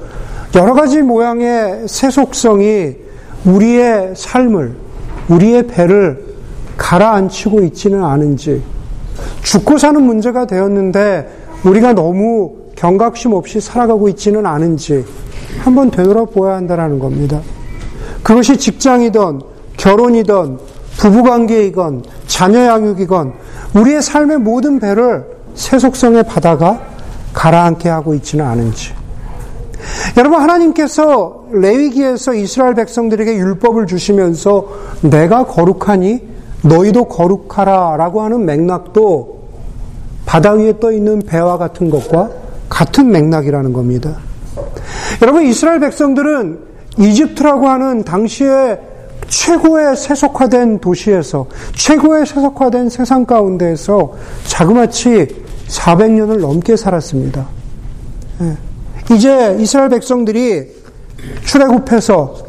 여러 0.56 0.74
가지 0.74 1.02
모양의 1.02 1.90
세속성이 1.90 2.96
우리의 3.44 4.14
삶을 4.16 4.76
우리의 5.28 5.68
배를 5.68 6.24
가라앉히고 6.78 7.64
있지는 7.64 8.02
않은지 8.02 8.64
죽고 9.44 9.78
사는 9.78 10.02
문제가 10.02 10.48
되었는데 10.48 11.28
우리가 11.66 11.92
너무 11.92 12.56
경각심 12.78 13.34
없이 13.34 13.60
살아가고 13.60 14.08
있지는 14.08 14.46
않은지 14.46 15.04
한번 15.60 15.92
되돌아보아야 15.92 16.56
한다는 16.56 16.98
겁니다. 16.98 17.42
그것이 18.24 18.56
직장이든 18.56 19.42
결혼이든 19.76 20.58
부부관계이건 20.98 22.04
자녀 22.28 22.66
양육이건 22.68 23.47
우리의 23.74 24.02
삶의 24.02 24.40
모든 24.40 24.80
배를 24.80 25.26
세속성의 25.56 26.24
바다가 26.24 26.82
가라앉게 27.34 27.90
하고 27.90 28.14
있지는 28.14 28.46
않은지. 28.46 28.94
여러분 30.18 30.42
하나님께서 30.42 31.46
레위기에서 31.52 32.34
이스라엘 32.34 32.74
백성들에게 32.76 33.36
율법을 33.36 33.88
주시면서 33.88 34.68
내가 35.02 35.46
거룩하니 35.46 36.22
너희도 36.64 37.06
거룩하라라고 37.06 38.22
하는 38.22 38.46
맥락도 38.46 39.38
바다 40.26 40.54
위에 40.54 40.80
떠 40.80 40.92
있는 40.92 41.22
배와 41.22 41.58
같은 41.58 41.90
것과 41.90 42.30
같은 42.70 43.12
맥락이라는 43.12 43.72
겁니다. 43.72 44.18
여러분 45.22 45.44
이스라엘 45.44 45.80
백성들은 45.80 46.60
이집트라고 46.98 47.68
하는 47.68 48.04
당시에 48.04 48.80
최고의 49.28 49.96
세속화된 49.96 50.80
도시에서 50.80 51.48
최고의 51.76 52.26
세속화된 52.26 52.90
세상 52.90 53.26
가운데에서 53.26 54.14
자그마치 54.46 55.28
400년을 55.68 56.40
넘게 56.40 56.78
살았습니다. 56.78 57.46
예. 58.42 59.16
이제 59.16 59.56
이스라엘 59.60 59.90
백성들이 59.90 60.68
출애굽해서 61.46 62.48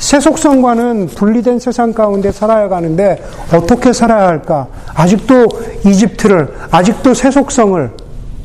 세속성과는 0.00 1.08
분리된 1.08 1.58
세상 1.58 1.92
가운데 1.92 2.32
살아야 2.32 2.68
가는데 2.68 3.22
어떻게 3.52 3.92
살아야 3.92 4.26
할까? 4.26 4.68
아직도 4.94 5.48
이집트를, 5.84 6.52
아직도 6.70 7.14
세속성을, 7.14 7.90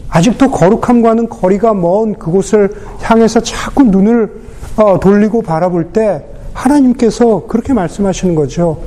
아직도 0.09 0.51
거룩함과는 0.51 1.29
거리가 1.29 1.73
먼 1.73 2.15
그곳을 2.15 2.73
향해서 3.01 3.41
자꾸 3.41 3.83
눈을 3.83 4.47
어, 4.77 4.99
돌리고 4.99 5.41
바라볼 5.41 5.91
때 5.91 6.23
하나님께서 6.57 7.43
그렇게 7.47 7.73
말씀하시는 7.73 8.33
거죠. 8.33 8.79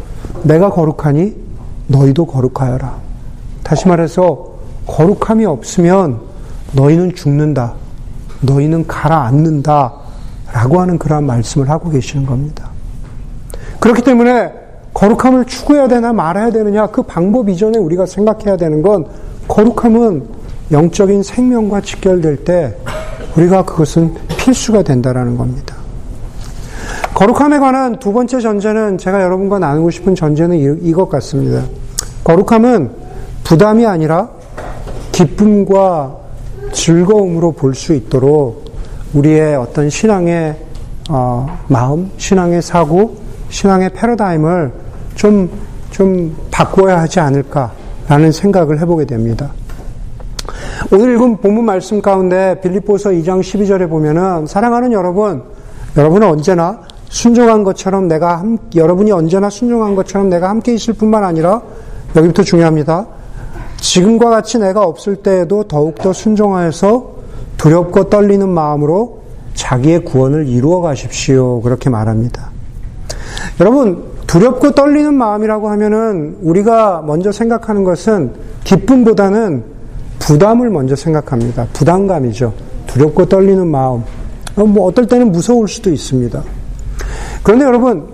내가 0.42 0.70
거룩하니 0.70 1.36
너희도 1.86 2.26
거룩하여라. 2.26 2.96
다시 3.62 3.86
말해서 3.86 4.50
거룩함이 4.86 5.44
없으면 5.46 6.20
너희는 6.72 7.14
죽는다. 7.14 7.74
너희는 8.40 8.86
가라앉는다. 8.86 9.92
라고 10.52 10.80
하는 10.80 10.98
그러한 10.98 11.24
말씀을 11.24 11.70
하고 11.70 11.90
계시는 11.90 12.26
겁니다. 12.26 12.70
그렇기 13.78 14.02
때문에 14.02 14.52
거룩함을 14.92 15.44
추구해야 15.44 15.86
되나 15.86 16.12
말아야 16.12 16.50
되느냐 16.50 16.88
그 16.88 17.02
방법 17.02 17.48
이전에 17.48 17.78
우리가 17.78 18.04
생각해야 18.06 18.56
되는 18.56 18.82
건 18.82 19.06
거룩함은 19.46 20.24
영적인 20.72 21.22
생명과 21.22 21.82
직결될 21.82 22.44
때 22.44 22.76
우리가 23.36 23.64
그것은 23.64 24.14
필수가 24.38 24.82
된다라는 24.82 25.36
겁니다. 25.36 25.79
거룩함에 27.20 27.58
관한 27.58 27.98
두 27.98 28.14
번째 28.14 28.40
전제는 28.40 28.96
제가 28.96 29.22
여러분과 29.22 29.58
나누고 29.58 29.90
싶은 29.90 30.14
전제는 30.14 30.56
이것 30.82 31.10
같습니다. 31.10 31.64
거룩함은 32.24 32.90
부담이 33.44 33.84
아니라 33.84 34.30
기쁨과 35.12 36.16
즐거움으로 36.72 37.52
볼 37.52 37.74
수 37.74 37.92
있도록 37.92 38.64
우리의 39.12 39.54
어떤 39.56 39.90
신앙의 39.90 40.56
어, 41.10 41.58
마음, 41.68 42.10
신앙의 42.16 42.62
사고, 42.62 43.18
신앙의 43.50 43.90
패러다임을 43.90 44.72
좀, 45.14 45.50
좀 45.90 46.34
바꿔야 46.50 47.00
하지 47.00 47.20
않을까라는 47.20 48.32
생각을 48.32 48.80
해보게 48.80 49.04
됩니다. 49.04 49.50
오늘 50.90 51.14
읽은 51.16 51.36
본문 51.42 51.66
말씀 51.66 52.00
가운데 52.00 52.58
빌립보서 52.62 53.10
2장 53.10 53.40
12절에 53.40 53.90
보면은 53.90 54.46
사랑하는 54.46 54.92
여러분, 54.94 55.42
여러분은 55.98 56.26
언제나 56.26 56.88
순종한 57.10 57.64
것처럼 57.64 58.08
내가 58.08 58.38
함, 58.38 58.56
여러분이 58.74 59.10
언제나 59.10 59.50
순종한 59.50 59.96
것처럼 59.96 60.30
내가 60.30 60.48
함께 60.48 60.72
있을 60.72 60.94
뿐만 60.94 61.24
아니라 61.24 61.60
여기부터 62.16 62.44
중요합니다. 62.44 63.06
지금과 63.78 64.30
같이 64.30 64.58
내가 64.58 64.84
없을 64.84 65.16
때에도 65.16 65.64
더욱더 65.64 66.12
순종하여서 66.12 67.10
두렵고 67.56 68.04
떨리는 68.04 68.48
마음으로 68.48 69.20
자기의 69.54 70.04
구원을 70.04 70.46
이루어 70.46 70.80
가십시오. 70.80 71.60
그렇게 71.62 71.90
말합니다. 71.90 72.50
여러분, 73.58 74.04
두렵고 74.26 74.70
떨리는 74.72 75.12
마음이라고 75.12 75.68
하면은 75.68 76.38
우리가 76.40 77.02
먼저 77.04 77.32
생각하는 77.32 77.82
것은 77.82 78.34
기쁨보다는 78.62 79.64
부담을 80.20 80.70
먼저 80.70 80.94
생각합니다. 80.94 81.66
부담감이죠. 81.72 82.52
두렵고 82.86 83.26
떨리는 83.26 83.66
마음. 83.66 84.04
어, 84.56 84.64
뭐 84.64 84.86
어떨 84.86 85.06
때는 85.06 85.32
무서울 85.32 85.66
수도 85.66 85.90
있습니다. 85.90 86.59
그런데 87.42 87.64
여러분, 87.64 88.08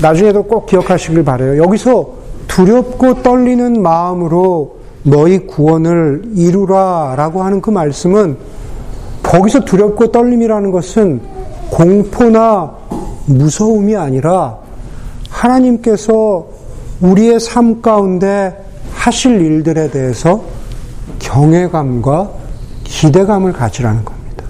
나중에도 0.00 0.42
꼭 0.44 0.66
기억하시길 0.66 1.24
바래요. 1.24 1.62
여기서 1.62 2.10
두렵고 2.48 3.22
떨리는 3.22 3.82
마음으로 3.82 4.76
너희 5.02 5.46
구원을 5.46 6.22
이루라 6.34 7.14
라고 7.16 7.42
하는 7.42 7.60
그 7.60 7.70
말씀은 7.70 8.36
거기서 9.22 9.64
두렵고 9.64 10.12
떨림이라는 10.12 10.70
것은 10.70 11.20
공포나 11.70 12.74
무서움이 13.26 13.96
아니라 13.96 14.58
하나님께서 15.30 16.46
우리의 17.00 17.40
삶 17.40 17.82
가운데 17.82 18.64
하실 18.92 19.40
일들에 19.40 19.90
대해서 19.90 20.42
경외감과 21.18 22.30
기대감을 22.84 23.52
가지라는 23.52 24.04
겁니다. 24.04 24.44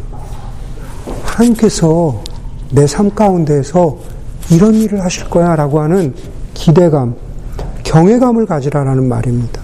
하나님께서 1.25 2.23
내 2.71 2.87
삶 2.87 3.15
가운데에서 3.15 3.97
이런 4.51 4.75
일을 4.75 5.05
하실 5.05 5.29
거야 5.29 5.57
라고 5.57 5.81
하는 5.81 6.15
기대감, 6.55 7.15
경외감을 7.85 8.47
가지라라는 8.47 9.09
말입니다. 9.09 9.61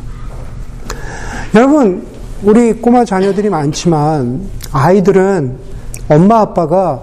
여러분, 1.55 2.07
우리 2.43 2.73
꼬마 2.73 3.05
자녀들이 3.05 3.49
많지만 3.51 4.41
아이들은 4.73 5.57
엄마 6.09 6.41
아빠가 6.41 7.01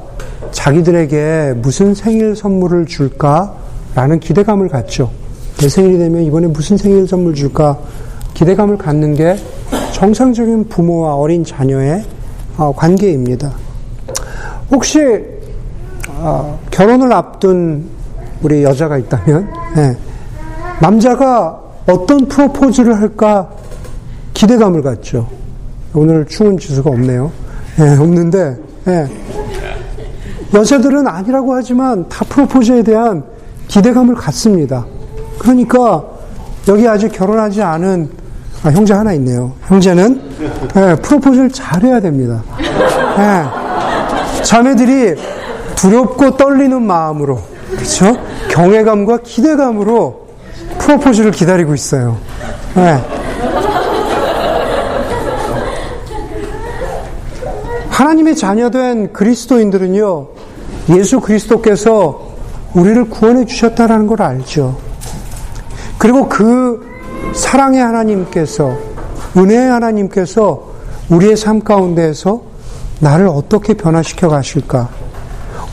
자기들에게 0.52 1.56
무슨 1.58 1.94
생일 1.94 2.36
선물을 2.36 2.86
줄까라는 2.86 4.20
기대감을 4.20 4.68
갖죠. 4.68 5.12
내 5.60 5.70
생일이 5.70 5.98
되면 5.98 6.24
이번에 6.24 6.48
무슨 6.48 6.78
생일 6.78 7.08
선물 7.08 7.36
줄까 7.36 7.78
기대감을 8.34 8.78
갖는 8.78 9.16
게 9.16 9.38
정상적인 9.94 10.70
부모와 10.70 11.16
어린 11.16 11.44
자녀의 11.44 12.04
어, 12.58 12.74
관계입니다. 12.76 13.54
혹시 14.72 15.00
어, 16.22 16.60
결혼을 16.70 17.14
앞둔 17.14 17.86
우리 18.42 18.64
여자가 18.64 18.98
있다면 18.98 19.50
네. 19.76 19.98
남자가 20.82 21.60
어떤 21.88 22.28
프로포즈를 22.28 23.00
할까 23.00 23.50
기대감을 24.34 24.82
갖죠. 24.82 25.28
오늘 25.94 26.26
추운 26.26 26.58
지수가 26.58 26.90
없네요. 26.90 27.32
네, 27.78 27.98
없는데 27.98 28.58
네. 28.86 29.08
여자들은 30.54 31.08
아니라고 31.08 31.54
하지만 31.54 32.08
다 32.10 32.26
프로포즈에 32.28 32.84
대한 32.84 33.24
기대감을 33.68 34.16
갖습니다. 34.16 34.86
그러니까 35.38 36.04
여기 36.68 36.88
아직 36.88 37.10
결혼하지 37.14 37.62
않은 37.62 38.10
아, 38.64 38.70
형제 38.70 38.94
하나 38.94 39.14
있네요. 39.14 39.54
형제는 39.68 40.22
네, 40.76 40.96
프로포즈를 40.96 41.50
잘해야 41.50 42.02
됩니다. 42.02 42.44
자매들이 44.44 45.16
두렵고 45.80 46.36
떨리는 46.36 46.82
마음으로 46.82 47.40
그렇죠? 47.72 48.18
경외감과 48.50 49.20
기대감으로 49.24 50.28
프로포즈를 50.80 51.32
기다리고 51.32 51.74
있어요. 51.74 52.18
네. 52.76 53.02
하나님의 57.90 58.36
자녀된 58.36 59.14
그리스도인들은요, 59.14 60.28
예수 60.96 61.20
그리스도께서 61.20 62.30
우리를 62.74 63.10
구원해 63.10 63.46
주셨다라는 63.46 64.08
걸 64.08 64.22
알죠. 64.22 64.78
그리고 65.98 66.30
그 66.30 66.82
사랑의 67.34 67.82
하나님께서, 67.82 68.78
은혜의 69.36 69.70
하나님께서 69.70 70.64
우리의 71.10 71.36
삶 71.36 71.62
가운데에서 71.62 72.42
나를 73.00 73.28
어떻게 73.28 73.74
변화시켜 73.74 74.30
가실까? 74.30 75.09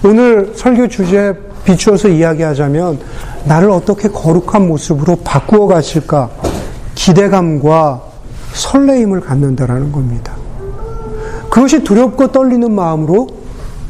오늘 0.05 0.53
설교 0.55 0.89
주제에 0.89 1.33
비추어서 1.65 2.09
이야기하자면 2.09 2.99
나를 3.45 3.71
어떻게 3.71 4.09
거룩한 4.09 4.69
모습으로 4.69 5.17
바꾸어 5.25 5.67
가실까 5.67 6.31
기대감과 6.95 8.03
설레임을 8.53 9.21
갖는다라는 9.21 9.93
겁니다. 9.93 10.35
그것이 11.51 11.83
두렵고 11.83 12.33
떨리는 12.33 12.71
마음으로 12.71 13.29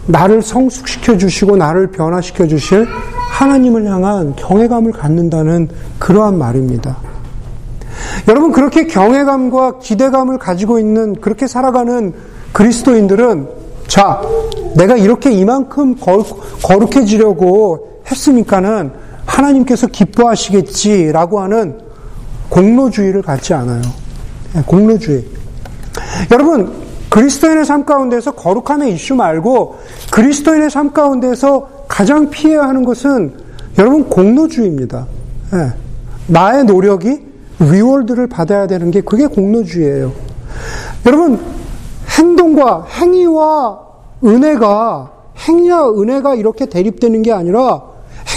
나를 0.07 0.43
성숙시켜 0.43 1.19
주시고 1.19 1.57
나를 1.57 1.89
변화시켜 1.89 2.47
주실 2.47 2.87
하나님을 3.31 3.87
향한 3.87 4.35
경외감을 4.37 4.93
갖는다는 4.93 5.69
그러한 5.99 6.39
말입니다. 6.39 6.97
여러분 8.29 8.53
그렇게 8.53 8.87
경외감과 8.87 9.79
기대감을 9.81 10.39
가지고 10.39 10.79
있는 10.79 11.21
그렇게 11.21 11.47
살아가는 11.47 12.15
그리스도인들은 12.53 13.66
자, 13.87 14.21
내가 14.75 14.97
이렇게 14.97 15.31
이만큼 15.31 15.97
거룩해지려고 16.63 18.03
했으니까는 18.11 18.93
하나님께서 19.25 19.87
기뻐하시겠지라고 19.87 21.41
하는 21.41 21.79
공로주의를 22.49 23.23
갖지 23.23 23.55
않아요. 23.55 23.83
예, 24.57 24.63
공로주의. 24.67 25.25
여러분, 26.31 26.73
그리스도인의 27.09 27.65
삶 27.65 27.85
가운데서 27.85 28.33
거룩함의 28.33 28.93
이슈 28.95 29.15
말고 29.15 29.79
그리스도인의 30.11 30.71
삶 30.71 30.93
가운데서 30.93 31.87
가장 31.89 32.31
피해야 32.31 32.63
하는 32.63 32.85
것은 32.85 33.35
여러분 33.79 34.09
공로주의입니다. 34.09 35.07
예. 35.55 35.73
나의 36.27 36.65
노력이 36.65 37.21
리월드를 37.59 38.27
받아야 38.27 38.67
되는 38.67 38.91
게 38.91 39.01
그게 39.01 39.27
공로주의예요. 39.27 40.13
여러분 41.07 41.39
행동과 42.19 42.87
행위와 43.01 43.79
은혜가 44.25 45.13
행위와 45.49 45.91
은혜가 45.91 46.35
이렇게 46.35 46.67
대립되는 46.67 47.23
게 47.23 47.33
아니라 47.33 47.83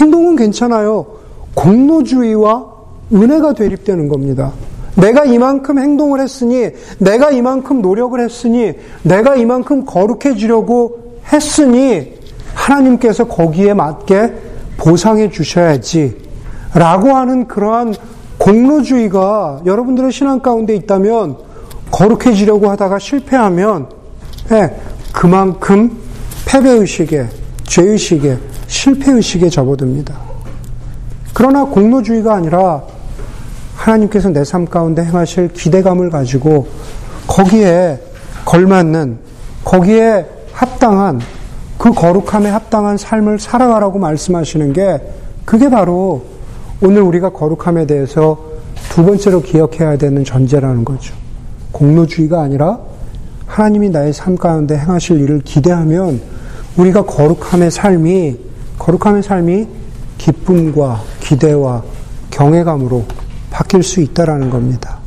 행동은 0.00 0.36
괜찮아요. 0.36 1.06
공로주의와 1.54 2.66
은혜가 3.12 3.54
대립되는 3.54 4.08
겁니다. 4.08 4.52
내가 4.96 5.24
이만큼 5.24 5.78
행동을 5.78 6.20
했으니, 6.20 6.68
내가 6.98 7.30
이만큼 7.30 7.80
노력을 7.80 8.18
했으니, 8.20 8.72
내가 9.02 9.36
이만큼 9.36 9.84
거룩해지려고 9.84 11.20
했으니, 11.32 12.14
하나님께서 12.54 13.26
거기에 13.26 13.74
맞게 13.74 14.34
보상해 14.76 15.30
주셔야지. 15.30 16.16
라고 16.74 17.10
하는 17.10 17.48
그러한 17.48 17.94
공로주의가 18.38 19.62
여러분들의 19.66 20.12
신앙 20.12 20.40
가운데 20.40 20.74
있다면 20.74 21.36
거룩해지려고 21.90 22.70
하다가 22.70 22.98
실패하면 22.98 23.88
예, 24.52 24.74
그만큼 25.12 25.98
패배의식에, 26.46 27.28
죄의식에, 27.64 28.38
실패의식에 28.66 29.48
접어듭니다. 29.48 30.14
그러나 31.32 31.64
공로주의가 31.64 32.34
아니라 32.34 32.82
하나님께서 33.76 34.28
내 34.30 34.42
삶 34.42 34.66
가운데 34.66 35.02
행하실 35.04 35.52
기대감을 35.52 36.10
가지고 36.10 36.68
거기에 37.26 38.00
걸맞는, 38.44 39.18
거기에 39.64 40.26
합당한, 40.52 41.20
그 41.78 41.92
거룩함에 41.92 42.50
합당한 42.50 42.96
삶을 42.96 43.38
살아가라고 43.38 43.98
말씀하시는 43.98 44.72
게 44.72 45.00
그게 45.44 45.70
바로 45.70 46.24
오늘 46.82 47.02
우리가 47.02 47.30
거룩함에 47.30 47.86
대해서 47.86 48.38
두 48.90 49.04
번째로 49.04 49.40
기억해야 49.40 49.96
되는 49.96 50.24
전제라는 50.24 50.84
거죠. 50.84 51.19
공로주의가 51.72 52.40
아니라 52.42 52.78
하나님이 53.46 53.90
나의 53.90 54.12
삶 54.12 54.36
가운데 54.36 54.76
행하실 54.76 55.20
일을 55.20 55.40
기대하면 55.40 56.20
우리가 56.76 57.04
거룩함의 57.04 57.70
삶이 57.70 58.38
거룩함의 58.78 59.22
삶이 59.22 59.66
기쁨과 60.18 61.02
기대와 61.20 61.82
경외감으로 62.30 63.04
바뀔 63.50 63.82
수 63.82 64.00
있다라는 64.00 64.50
겁니다. 64.50 64.98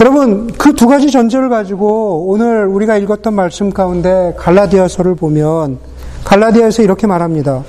여러분 0.00 0.46
그 0.52 0.70
두 0.80 0.86
가지 0.86 1.10
전제를 1.10 1.50
가지고 1.50 2.24
오늘 2.28 2.64
우리가 2.64 2.96
읽었던 2.96 3.34
말씀 3.34 3.70
가운데 3.70 4.34
갈라디아서를 4.38 5.14
보면 5.14 5.78
갈라디아에서 6.24 6.82
이렇게 6.82 7.06
말합니다. 7.06 7.62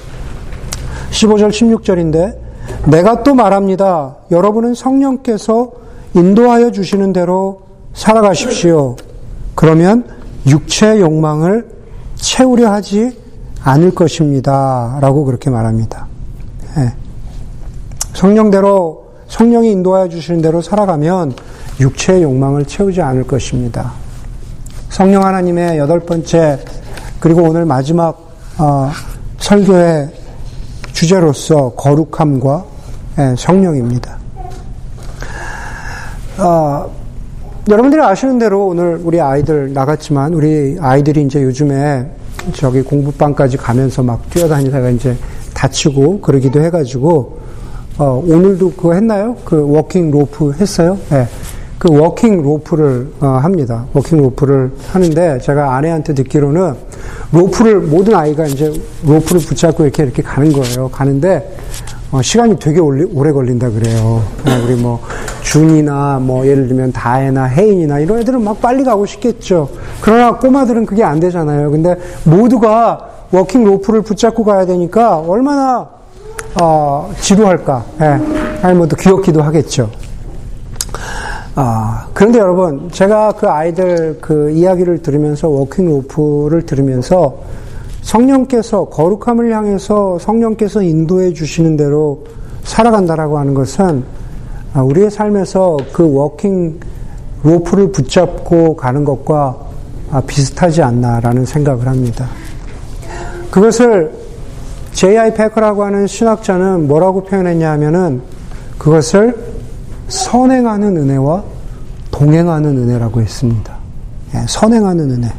15절 1.12 1.50
16절인데 1.50 2.38
내가 2.90 3.24
또 3.24 3.36
말합니다. 3.36 4.16
여러분은 4.32 4.76
성령께서 4.76 5.81
인도하여 6.14 6.72
주시는 6.72 7.14
대로 7.14 7.62
살아가십시오. 7.94 8.96
그러면 9.56 10.06
육체의 10.48 11.02
욕망을 11.02 11.70
채우려 12.16 12.72
하지 12.72 13.18
않을 13.64 13.94
것입니다. 13.94 14.98
라고 15.02 15.26
그렇게 15.26 15.50
말합니다. 15.50 16.08
네. 16.76 16.94
성령대로, 18.14 19.12
성령이 19.28 19.72
인도하여 19.72 20.10
주시는 20.10 20.42
대로 20.42 20.62
살아가면 20.62 21.34
육체의 21.80 22.24
욕망을 22.24 22.66
채우지 22.66 23.02
않을 23.02 23.26
것입니다. 23.26 23.94
성령 24.90 25.24
하나님의 25.24 25.78
여덟 25.78 26.00
번째, 26.02 26.60
그리고 27.20 27.44
오늘 27.44 27.66
마지막, 27.66 28.36
어, 28.58 28.92
설교의 29.38 30.12
주제로서 30.92 31.72
거룩함과 31.72 32.66
예, 33.18 33.36
성령입니다. 33.38 34.21
어, 36.42 36.90
여러분들이 37.70 38.02
아시는 38.02 38.40
대로 38.40 38.66
오늘 38.68 39.00
우리 39.04 39.22
아이들 39.22 39.74
나갔지만 39.74 40.34
우리 40.34 40.76
아이들이 40.82 41.22
이제 41.22 41.44
요즘에 41.44 42.10
저기 42.54 42.82
공부방까지 42.82 43.58
가면서 43.58 44.02
막 44.02 44.28
뛰어다니다가 44.32 44.90
이제 44.90 45.16
다치고 45.54 46.22
그러기도 46.22 46.60
해가지고 46.62 47.38
어, 48.00 48.24
오늘도 48.26 48.72
그거 48.72 48.94
했나요? 48.94 49.36
그 49.46 49.70
walking 49.70 50.10
rope 50.10 50.54
했어요? 50.60 50.98
네. 51.10 51.28
그 51.78 51.96
walking 51.96 52.42
rope를 52.42 53.12
어, 53.20 53.28
합니다. 53.28 53.86
walking 53.94 54.18
rope를 54.20 54.72
하는데 54.92 55.38
제가 55.40 55.76
아내한테 55.76 56.16
듣기로는 56.16 56.74
로프를 57.34 57.82
모든 57.82 58.16
아이가 58.16 58.48
이제 58.48 58.74
로프를 59.06 59.42
붙잡고 59.42 59.84
이렇게 59.84 60.04
이렇게 60.04 60.24
가는 60.24 60.52
거예요. 60.52 60.90
가는데 60.90 61.56
어, 62.12 62.22
시간이 62.22 62.60
되게 62.60 62.80
오래 62.80 63.32
걸린다 63.32 63.70
그래요. 63.70 64.22
어, 64.46 64.50
우리 64.66 64.76
뭐 64.76 65.00
준이나 65.42 66.20
뭐 66.22 66.46
예를 66.46 66.68
들면 66.68 66.92
다혜나 66.92 67.46
혜인이나 67.46 68.00
이런 68.00 68.20
애들은 68.20 68.44
막 68.44 68.60
빨리 68.60 68.84
가고 68.84 69.06
싶겠죠. 69.06 69.70
그러나 70.02 70.36
꼬마들은 70.38 70.86
그게 70.86 71.04
안 71.04 71.20
되잖아요. 71.22 71.72
근데 71.72 71.96
모두가 72.26 73.08
walking 73.32 73.64
rope를 73.64 74.02
붙잡고 74.02 74.44
가야 74.44 74.66
되니까 74.66 75.20
얼마나 75.20 75.88
어, 76.62 77.10
지루할까. 77.22 77.86
예. 78.02 78.06
아니 78.62 78.78
뭐 78.78 78.88
또 78.88 78.98
귀엽기도 78.98 79.42
하겠죠. 79.42 79.90
아, 81.56 82.08
그런데 82.14 82.40
여러분, 82.40 82.90
제가 82.92 83.34
그 83.34 83.50
아이들 83.50 84.18
그 84.22 84.50
이야기를 84.52 85.02
들으면서 85.02 85.50
walking 85.50 85.86
rope를 85.86 86.66
들으면서 86.66 87.40
성령께서 88.02 88.86
거룩함을 88.86 89.54
향해서 89.56 90.20
성령께서 90.20 90.82
인도해 90.82 91.34
주시는 91.34 91.78
대로 91.78 92.26
살아간다라고 92.64 93.38
하는 93.38 93.54
것은 93.54 94.04
아, 94.74 94.82
우리의 94.82 95.12
삶에서 95.12 95.78
그 95.92 96.14
walking 96.14 96.80
rope를 97.44 97.92
붙잡고 97.92 98.76
가는 98.76 99.04
것과 99.04 99.58
아, 100.12 100.22
비슷하지 100.22 100.82
않나라는 100.82 101.46
생각을 101.46 101.88
합니다. 101.88 102.28
그것을 103.50 104.12
J.I. 104.94 105.34
패커라고 105.34 105.84
하는 105.84 106.08
신학자는 106.08 106.88
뭐라고 106.88 107.24
표현했냐 107.24 107.72
하면은 107.72 108.22
그것을 108.78 109.36
선행하는 110.10 110.98
은혜와 110.98 111.44
동행하는 112.12 112.78
은혜라고 112.78 113.22
했습니다. 113.22 113.78
예, 114.36 114.46
선행하는 114.48 115.12
은혜. 115.12 115.32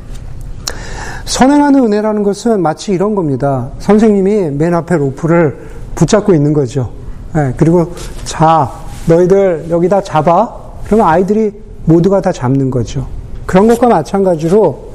선행하는 1.32 1.84
은혜라는 1.84 2.24
것은 2.24 2.60
마치 2.60 2.92
이런 2.92 3.14
겁니다. 3.14 3.70
선생님이 3.78 4.50
맨 4.50 4.74
앞에 4.74 4.98
로프를 4.98 5.56
붙잡고 5.94 6.34
있는 6.34 6.52
거죠. 6.52 6.90
예, 7.34 7.54
그리고 7.56 7.90
자, 8.24 8.70
너희들 9.06 9.68
여기다 9.70 10.02
잡아. 10.02 10.54
그러면 10.84 11.06
아이들이 11.06 11.50
모두가 11.86 12.20
다 12.20 12.32
잡는 12.32 12.70
거죠. 12.70 13.06
그런 13.46 13.66
것과 13.66 13.88
마찬가지로 13.88 14.92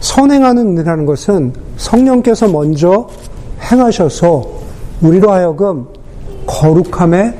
선행하는 0.00 0.68
은혜라는 0.68 1.04
것은 1.04 1.52
성령께서 1.76 2.48
먼저 2.48 3.06
행하셔서 3.70 4.42
우리로 5.02 5.32
하여금 5.32 5.86
거룩함에 6.46 7.34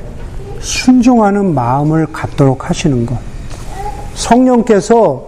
순종하는 0.59 1.51
마음을 1.55 2.05
갖도록 2.13 2.69
하시는 2.69 3.07
것. 3.07 3.17
성령께서 4.13 5.23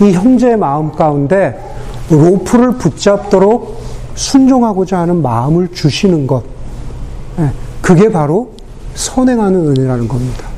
이 0.00 0.12
형제의 0.12 0.56
마음 0.56 0.92
가운데 0.92 1.69
로프를 2.10 2.72
붙잡도록 2.72 3.80
순종하고자 4.14 4.98
하는 4.98 5.22
마음을 5.22 5.68
주시는 5.68 6.26
것. 6.26 6.42
예, 7.38 7.50
그게 7.80 8.10
바로 8.10 8.50
선행하는 8.94 9.68
은혜라는 9.68 10.08
겁니다. 10.08 10.48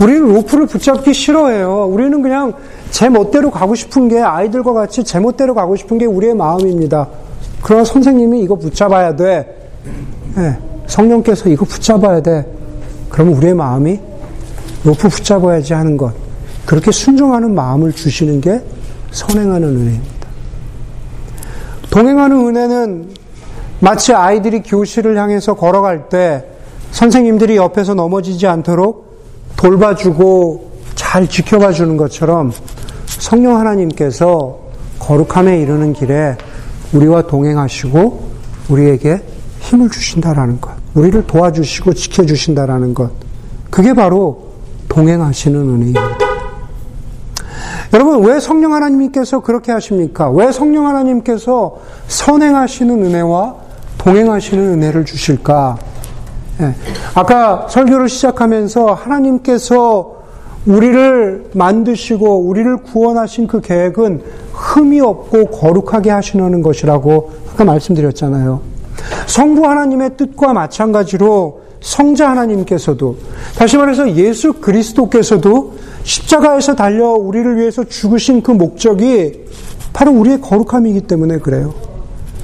우리는 0.00 0.22
로프를 0.22 0.66
붙잡기 0.66 1.12
싫어해요. 1.12 1.86
우리는 1.86 2.22
그냥 2.22 2.54
제 2.90 3.08
멋대로 3.08 3.50
가고 3.50 3.74
싶은 3.74 4.08
게 4.08 4.20
아이들과 4.20 4.72
같이 4.72 5.04
제 5.04 5.20
멋대로 5.20 5.54
가고 5.54 5.76
싶은 5.76 5.98
게 5.98 6.06
우리의 6.06 6.34
마음입니다. 6.34 7.08
그러나 7.62 7.84
선생님이 7.84 8.40
이거 8.42 8.54
붙잡아야 8.54 9.16
돼. 9.16 9.70
네, 10.36 10.56
성령께서 10.86 11.48
이거 11.48 11.64
붙잡아야 11.64 12.22
돼. 12.22 12.46
그러면 13.08 13.34
우리의 13.34 13.54
마음이 13.54 13.98
로프 14.84 15.08
붙잡아야지 15.08 15.74
하는 15.74 15.96
것. 15.96 16.12
그렇게 16.66 16.90
순종하는 16.90 17.54
마음을 17.54 17.92
주시는 17.92 18.40
게 18.40 18.60
선행하는 19.10 19.68
은혜입니다. 19.68 20.13
동행하는 21.94 22.36
은혜는 22.48 23.10
마치 23.78 24.12
아이들이 24.12 24.64
교실을 24.64 25.16
향해서 25.16 25.54
걸어갈 25.54 26.08
때 26.08 26.44
선생님들이 26.90 27.56
옆에서 27.56 27.94
넘어지지 27.94 28.48
않도록 28.48 29.20
돌봐주고 29.54 30.72
잘 30.96 31.28
지켜봐 31.28 31.70
주는 31.70 31.96
것처럼 31.96 32.50
성령 33.06 33.58
하나님께서 33.58 34.58
거룩함에 34.98 35.60
이르는 35.60 35.92
길에 35.92 36.36
우리와 36.92 37.28
동행하시고 37.28 38.28
우리에게 38.70 39.22
힘을 39.60 39.88
주신다라는 39.88 40.60
것. 40.60 40.72
우리를 40.94 41.24
도와주시고 41.28 41.94
지켜주신다라는 41.94 42.94
것. 42.94 43.12
그게 43.70 43.94
바로 43.94 44.48
동행하시는 44.88 45.60
은혜입니다. 45.60 46.23
여러분, 47.94 48.24
왜 48.24 48.40
성령 48.40 48.74
하나님께서 48.74 49.38
그렇게 49.38 49.70
하십니까? 49.70 50.28
왜 50.28 50.50
성령 50.50 50.88
하나님께서 50.88 51.76
선행하시는 52.08 53.04
은혜와 53.04 53.54
동행하시는 53.98 54.74
은혜를 54.74 55.04
주실까? 55.04 55.78
예. 56.60 56.74
아까 57.14 57.68
설교를 57.70 58.08
시작하면서 58.08 58.94
하나님께서 58.94 60.16
우리를 60.66 61.50
만드시고 61.54 62.40
우리를 62.40 62.78
구원하신 62.78 63.46
그 63.46 63.60
계획은 63.60 64.22
흠이 64.52 65.00
없고 65.00 65.46
거룩하게 65.46 66.10
하시는 66.10 66.62
것이라고 66.62 67.32
아까 67.52 67.64
말씀드렸잖아요. 67.64 68.60
성부 69.26 69.66
하나님의 69.66 70.16
뜻과 70.16 70.52
마찬가지로 70.52 71.63
성자 71.84 72.30
하나님께서도 72.30 73.16
다시 73.58 73.76
말해서 73.76 74.16
예수 74.16 74.54
그리스도께서도 74.54 75.74
십자가에서 76.02 76.74
달려 76.74 77.10
우리를 77.10 77.58
위해서 77.58 77.84
죽으신 77.84 78.42
그 78.42 78.52
목적이 78.52 79.44
바로 79.92 80.12
우리의 80.12 80.40
거룩함이기 80.40 81.02
때문에 81.02 81.38
그래요. 81.38 81.74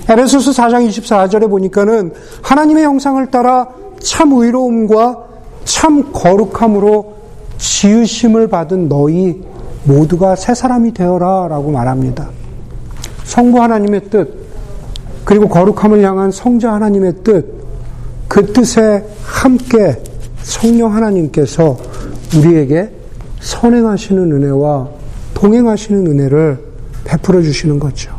에베소서 0.08 0.50
4장 0.50 0.86
24절에 0.88 1.48
보니까는 1.48 2.12
하나님의 2.42 2.84
형상을 2.84 3.24
따라 3.30 3.68
참 3.98 4.32
의로움과 4.32 5.24
참 5.64 6.12
거룩함으로 6.12 7.14
지으심을 7.56 8.48
받은 8.48 8.90
너희 8.90 9.42
모두가 9.84 10.36
새 10.36 10.54
사람이 10.54 10.92
되어라 10.92 11.48
라고 11.48 11.70
말합니다. 11.70 12.28
성부 13.24 13.62
하나님의 13.62 14.10
뜻, 14.10 14.34
그리고 15.24 15.48
거룩함을 15.48 16.02
향한 16.02 16.30
성자 16.30 16.72
하나님의 16.72 17.14
뜻, 17.24 17.59
그 18.30 18.52
뜻에 18.52 19.04
함께 19.24 20.00
성령 20.42 20.94
하나님께서 20.94 21.76
우리에게 22.36 22.88
선행하시는 23.40 24.30
은혜와 24.30 24.88
동행하시는 25.34 26.06
은혜를 26.06 26.60
베풀어 27.02 27.42
주시는 27.42 27.80
거죠. 27.80 28.16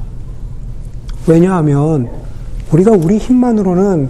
왜냐하면 1.28 2.10
우리가 2.74 2.92
우리 2.92 3.20
힘만으로는 3.20 4.10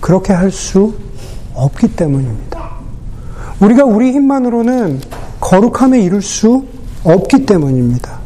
그렇게 0.00 0.32
할 0.32 0.50
수 0.50 0.94
없기 1.54 1.94
때문입니다. 1.94 2.72
우리가 3.60 3.84
우리 3.84 4.10
힘만으로는 4.10 5.00
거룩함에 5.38 6.02
이룰 6.02 6.22
수 6.22 6.64
없기 7.04 7.46
때문입니다. 7.46 8.18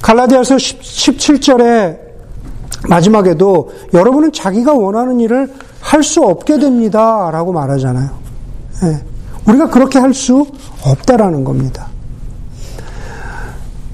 갈라디아서 0.00 0.56
17절에 0.56 1.98
마지막에도 2.88 3.72
여러분은 3.92 4.32
자기가 4.32 4.74
원하는 4.74 5.18
일을 5.18 5.50
할 5.94 6.02
수 6.02 6.22
없게 6.22 6.58
됩니다. 6.58 7.30
라고 7.30 7.52
말하잖아요. 7.52 8.10
네. 8.82 8.98
우리가 9.46 9.70
그렇게 9.70 10.00
할 10.00 10.12
수 10.12 10.46
없다라는 10.84 11.44
겁니다. 11.44 11.86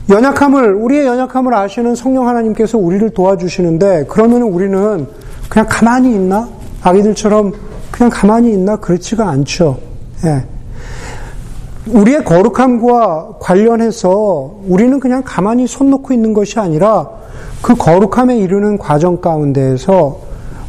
연약함을, 0.09 0.75
우리의 0.75 1.07
연약함을 1.07 1.55
아시는 1.55 1.95
성령 1.95 2.27
하나님께서 2.27 2.79
우리를 2.79 3.11
도와주시는데, 3.11 4.07
그러면 4.09 4.43
우리는 4.43 5.07
그냥 5.49 5.67
가만히 5.69 6.15
있나? 6.15 6.49
아기들처럼 6.83 7.53
그냥 7.91 8.11
가만히 8.11 8.53
있나? 8.53 8.77
그렇지가 8.77 9.29
않죠. 9.29 9.79
예. 10.25 10.45
우리의 11.87 12.25
거룩함과 12.25 13.35
관련해서 13.41 14.55
우리는 14.67 14.99
그냥 15.01 15.23
가만히 15.25 15.67
손 15.67 15.91
놓고 15.91 16.15
있는 16.15 16.33
것이 16.33 16.59
아니라 16.59 17.09
그 17.63 17.75
거룩함에 17.75 18.39
이르는 18.39 18.79
과정 18.79 19.21
가운데에서 19.21 20.19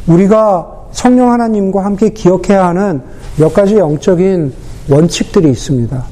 우리가 0.06 0.71
성령 0.92 1.32
하나님과 1.32 1.84
함께 1.84 2.10
기억해야 2.10 2.66
하는 2.68 3.02
몇 3.36 3.52
가지 3.52 3.76
영적인 3.76 4.52
원칙들이 4.90 5.50
있습니다. 5.50 6.04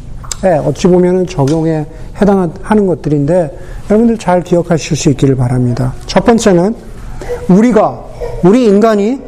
네, 0.42 0.56
어찌 0.58 0.88
보면 0.88 1.26
적용에 1.26 1.86
해당하는 2.20 2.86
것들인데 2.86 3.58
여러분들 3.90 4.18
잘 4.18 4.42
기억하실 4.42 4.96
수 4.96 5.10
있기를 5.10 5.36
바랍니다. 5.36 5.92
첫 6.06 6.24
번째는 6.24 6.74
우리가 7.48 8.04
우리 8.42 8.64
인간이 8.64 9.20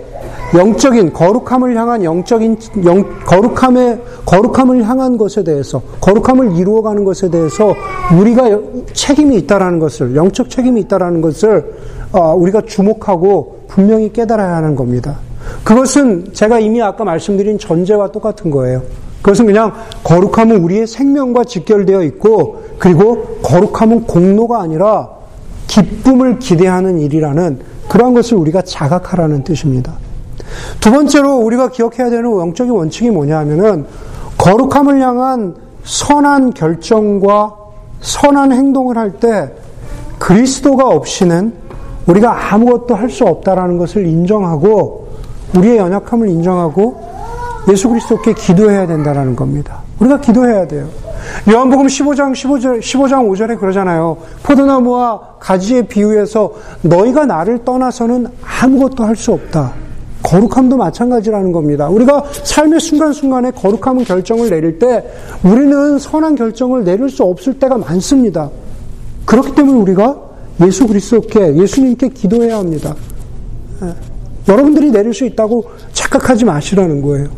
영적인 0.54 1.12
거룩함을 1.12 1.76
향한 1.76 2.04
영적인 2.04 2.58
영, 2.84 3.04
거룩함의 3.24 4.00
거룩함을 4.26 4.86
향한 4.86 5.16
것에 5.16 5.44
대해서 5.44 5.80
거룩함을 6.00 6.56
이루어가는 6.56 7.04
것에 7.04 7.30
대해서 7.30 7.74
우리가 8.18 8.58
책임이 8.92 9.36
있다라는 9.38 9.78
것을 9.78 10.14
영적 10.14 10.50
책임이 10.50 10.82
있다라는 10.82 11.22
것을 11.22 11.74
어, 12.12 12.34
우리가 12.34 12.62
주목하고 12.66 13.62
분명히 13.68 14.12
깨달아야 14.12 14.56
하는 14.56 14.76
겁니다. 14.76 15.18
그것은 15.64 16.32
제가 16.32 16.58
이미 16.58 16.82
아까 16.82 17.04
말씀드린 17.04 17.58
전제와 17.58 18.12
똑같은 18.12 18.50
거예요. 18.50 18.82
그것은 19.22 19.46
그냥 19.46 19.72
거룩함은 20.02 20.62
우리의 20.62 20.86
생명과 20.86 21.44
직결되어 21.44 22.02
있고 22.04 22.62
그리고 22.78 23.38
거룩함은 23.42 24.04
공로가 24.04 24.60
아니라 24.60 25.08
기쁨을 25.68 26.38
기대하는 26.40 26.98
일이라는 26.98 27.60
그러한 27.88 28.14
것을 28.14 28.36
우리가 28.36 28.62
자각하라는 28.62 29.44
뜻입니다. 29.44 29.94
두 30.80 30.90
번째로 30.90 31.36
우리가 31.38 31.70
기억해야 31.70 32.10
되는 32.10 32.24
영적인 32.24 32.72
원칙이 32.72 33.10
뭐냐 33.10 33.38
하면은 33.38 33.86
거룩함을 34.38 35.00
향한 35.00 35.54
선한 35.84 36.54
결정과 36.54 37.54
선한 38.00 38.52
행동을 38.52 38.98
할 38.98 39.12
때 39.12 39.50
그리스도가 40.18 40.88
없이는 40.88 41.52
우리가 42.06 42.52
아무것도 42.52 42.94
할 42.94 43.08
수 43.08 43.24
없다라는 43.24 43.78
것을 43.78 44.06
인정하고 44.06 45.01
우리의 45.56 45.78
연약함을 45.78 46.28
인정하고 46.28 47.02
예수 47.70 47.88
그리스도께 47.88 48.34
기도해야 48.34 48.86
된다는 48.86 49.36
겁니다. 49.36 49.80
우리가 50.00 50.20
기도해야 50.20 50.66
돼요. 50.66 50.88
요한복음 51.48 51.86
15장 51.86 52.32
15절 52.32 52.80
15장 52.80 53.28
5절에 53.28 53.58
그러잖아요. 53.58 54.16
포도나무와 54.42 55.20
가지의 55.38 55.86
비유에서 55.86 56.52
너희가 56.82 57.26
나를 57.26 57.64
떠나서는 57.64 58.26
아무것도 58.62 59.04
할 59.04 59.14
수 59.16 59.32
없다. 59.32 59.72
거룩함도 60.22 60.76
마찬가지라는 60.76 61.52
겁니다. 61.52 61.88
우리가 61.88 62.24
삶의 62.44 62.80
순간순간에 62.80 63.50
거룩함은 63.50 64.04
결정을 64.04 64.50
내릴 64.50 64.78
때 64.78 65.04
우리는 65.44 65.98
선한 65.98 66.36
결정을 66.36 66.84
내릴 66.84 67.10
수 67.10 67.24
없을 67.24 67.58
때가 67.58 67.76
많습니다. 67.78 68.48
그렇기 69.24 69.54
때문에 69.54 69.78
우리가 69.78 70.16
예수 70.64 70.86
그리스도께 70.86 71.56
예수님께 71.56 72.08
기도해야 72.10 72.58
합니다. 72.58 72.94
예. 74.48 74.52
여러분들이 74.52 74.90
내릴 74.90 75.14
수 75.14 75.24
있다고 75.24 75.70
착각하지 75.92 76.44
마시라는 76.44 77.02
거예요. 77.02 77.28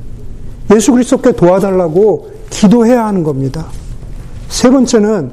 예수 0.74 0.92
그리스도께 0.92 1.32
도와달라고 1.32 2.30
기도해야 2.50 3.06
하는 3.06 3.22
겁니다. 3.22 3.66
세 4.48 4.70
번째는 4.70 5.32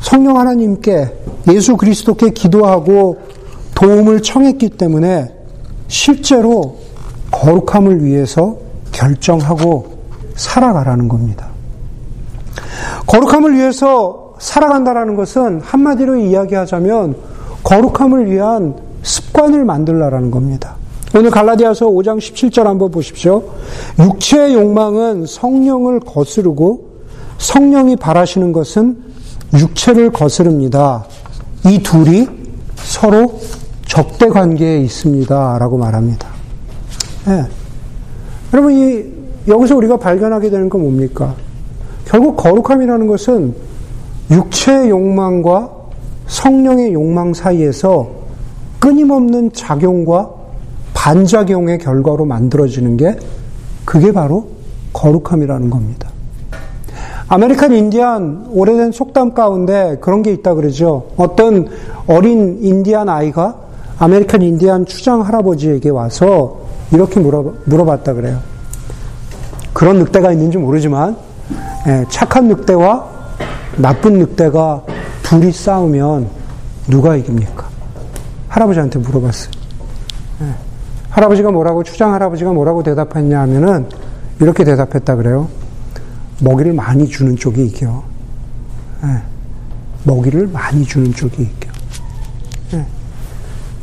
성령 0.00 0.38
하나님께 0.38 1.12
예수 1.48 1.76
그리스도께 1.76 2.30
기도하고 2.30 3.18
도움을 3.74 4.22
청했기 4.22 4.70
때문에 4.70 5.32
실제로 5.88 6.78
거룩함을 7.30 8.04
위해서 8.04 8.56
결정하고 8.92 9.98
살아가라는 10.36 11.08
겁니다. 11.08 11.48
거룩함을 13.06 13.54
위해서 13.54 14.34
살아간다라는 14.38 15.16
것은 15.16 15.60
한마디로 15.60 16.16
이야기하자면 16.16 17.16
거룩함을 17.62 18.30
위한 18.30 18.74
습관을 19.02 19.64
만들라라는 19.64 20.30
겁니다. 20.30 20.76
오늘 21.14 21.30
갈라디아서 21.30 21.86
5장 21.86 22.18
17절 22.18 22.64
한번 22.64 22.90
보십시오. 22.90 23.42
육체의 23.98 24.54
욕망은 24.54 25.26
성령을 25.26 26.00
거스르고 26.00 26.96
성령이 27.38 27.96
바라시는 27.96 28.52
것은 28.52 28.98
육체를 29.54 30.10
거스릅니다. 30.10 31.06
이 31.66 31.78
둘이 31.82 32.26
서로 32.76 33.38
적대 33.86 34.28
관계에 34.28 34.80
있습니다. 34.80 35.58
라고 35.58 35.78
말합니다. 35.78 36.28
네. 37.26 37.44
여러분, 38.52 38.72
이, 38.72 39.04
여기서 39.48 39.76
우리가 39.76 39.96
발견하게 39.96 40.50
되는 40.50 40.68
건 40.68 40.82
뭡니까? 40.82 41.34
결국 42.04 42.36
거룩함이라는 42.36 43.06
것은 43.06 43.54
육체의 44.30 44.90
욕망과 44.90 45.70
성령의 46.26 46.92
욕망 46.92 47.32
사이에서 47.32 48.10
끊임없는 48.80 49.52
작용과 49.52 50.35
반작용의 50.96 51.78
결과로 51.78 52.24
만들어지는 52.24 52.96
게 52.96 53.16
그게 53.84 54.12
바로 54.12 54.48
거룩함이라는 54.94 55.70
겁니다. 55.70 56.08
American 57.28 57.72
Indian 57.72 58.46
오래된 58.50 58.92
속담 58.92 59.34
가운데 59.34 59.98
그런 60.00 60.22
게 60.22 60.32
있다 60.32 60.54
그러죠. 60.54 61.08
어떤 61.16 61.68
어린 62.06 62.58
인디안 62.62 63.08
아이가 63.08 63.56
American 63.98 64.42
Indian 64.42 64.86
추장 64.86 65.20
할아버지에게 65.20 65.90
와서 65.90 66.60
이렇게 66.92 67.20
물어, 67.20 67.54
물어봤다 67.66 68.14
그래요. 68.14 68.38
그런 69.72 69.98
늑대가 69.98 70.32
있는지 70.32 70.56
모르지만 70.56 71.16
예, 71.86 72.04
착한 72.08 72.48
늑대와 72.48 73.06
나쁜 73.76 74.14
늑대가 74.14 74.82
둘이 75.22 75.52
싸우면 75.52 76.28
누가 76.88 77.16
이깁니까? 77.16 77.68
할아버지한테 78.48 78.98
물어봤어요. 79.00 79.50
예. 81.16 81.20
할아버지가 81.20 81.50
뭐라고 81.50 81.82
추장 81.82 82.12
할아버지가 82.14 82.52
뭐라고 82.52 82.82
대답했냐 82.82 83.40
하면은 83.40 83.88
이렇게 84.38 84.64
대답했다 84.64 85.16
그래요. 85.16 85.48
먹이를 86.40 86.72
많이 86.74 87.08
주는 87.08 87.36
쪽이 87.36 87.64
이겨. 87.66 88.02
예. 89.04 89.22
먹이를 90.04 90.46
많이 90.46 90.84
주는 90.84 91.12
쪽이 91.12 91.42
이겨. 91.42 91.66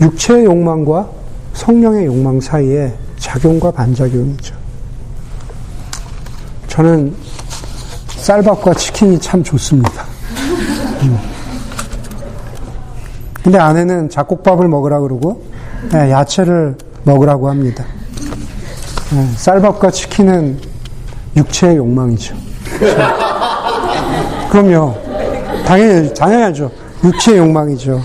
육체의 0.01 0.45
욕망과 0.45 1.09
성령의 1.53 2.05
욕망 2.05 2.39
사이에 2.39 2.93
작용과 3.17 3.71
반작용이죠. 3.71 4.55
저는 6.67 7.15
쌀밥과 8.17 8.73
치킨이 8.73 9.19
참 9.19 9.43
좋습니다. 9.43 10.03
음. 11.03 11.17
근데 13.43 13.57
아내는 13.57 14.09
잡곡밥을 14.09 14.67
먹으라 14.67 14.99
그러고 15.01 15.43
네, 15.91 16.11
야채를 16.11 16.77
먹으라고 17.03 17.49
합니다. 17.49 17.85
네, 19.11 19.27
쌀밥과 19.35 19.91
치킨은 19.91 20.59
육체의 21.35 21.77
욕망이죠. 21.77 22.35
그럼요. 24.49 24.95
당연히, 25.65 26.13
당연하죠. 26.13 26.71
육체의 27.03 27.39
욕망이죠. 27.39 28.01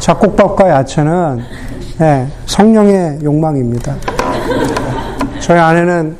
잡곡밥과 0.00 0.70
야채는 0.70 1.40
예, 2.00 2.26
성령의 2.46 3.20
욕망입니다. 3.22 3.94
저희 5.40 5.58
아내는 5.58 6.16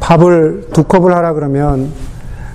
밥을 0.00 0.68
두 0.72 0.84
컵을 0.84 1.14
하라 1.14 1.32
그러면 1.32 1.92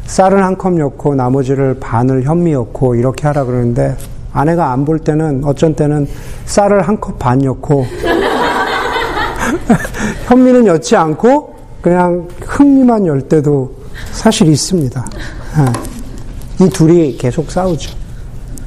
쌀을 0.06 0.44
한컵 0.44 0.74
넣고 0.74 1.16
나머지를 1.16 1.80
반을 1.80 2.24
현미 2.24 2.54
넣고 2.54 2.96
이렇게 2.96 3.28
하라 3.28 3.46
그러는데 3.46 3.96
아내가 4.38 4.72
안 4.72 4.86
볼 4.86 5.00
때는 5.00 5.42
어쩐 5.44 5.74
때는 5.74 6.08
쌀을 6.46 6.88
한 6.88 7.00
컵 7.00 7.18
반 7.20 7.40
넣고 7.40 7.86
현미는 10.28 10.66
넣지 10.66 10.96
않고 10.96 11.56
그냥 11.82 12.28
흑미만 12.46 13.06
열 13.08 13.22
때도 13.22 13.74
사실 14.12 14.48
있습니다. 14.48 15.06
예. 16.60 16.66
이 16.66 16.70
둘이 16.70 17.18
계속 17.18 17.50
싸우죠. 17.52 17.96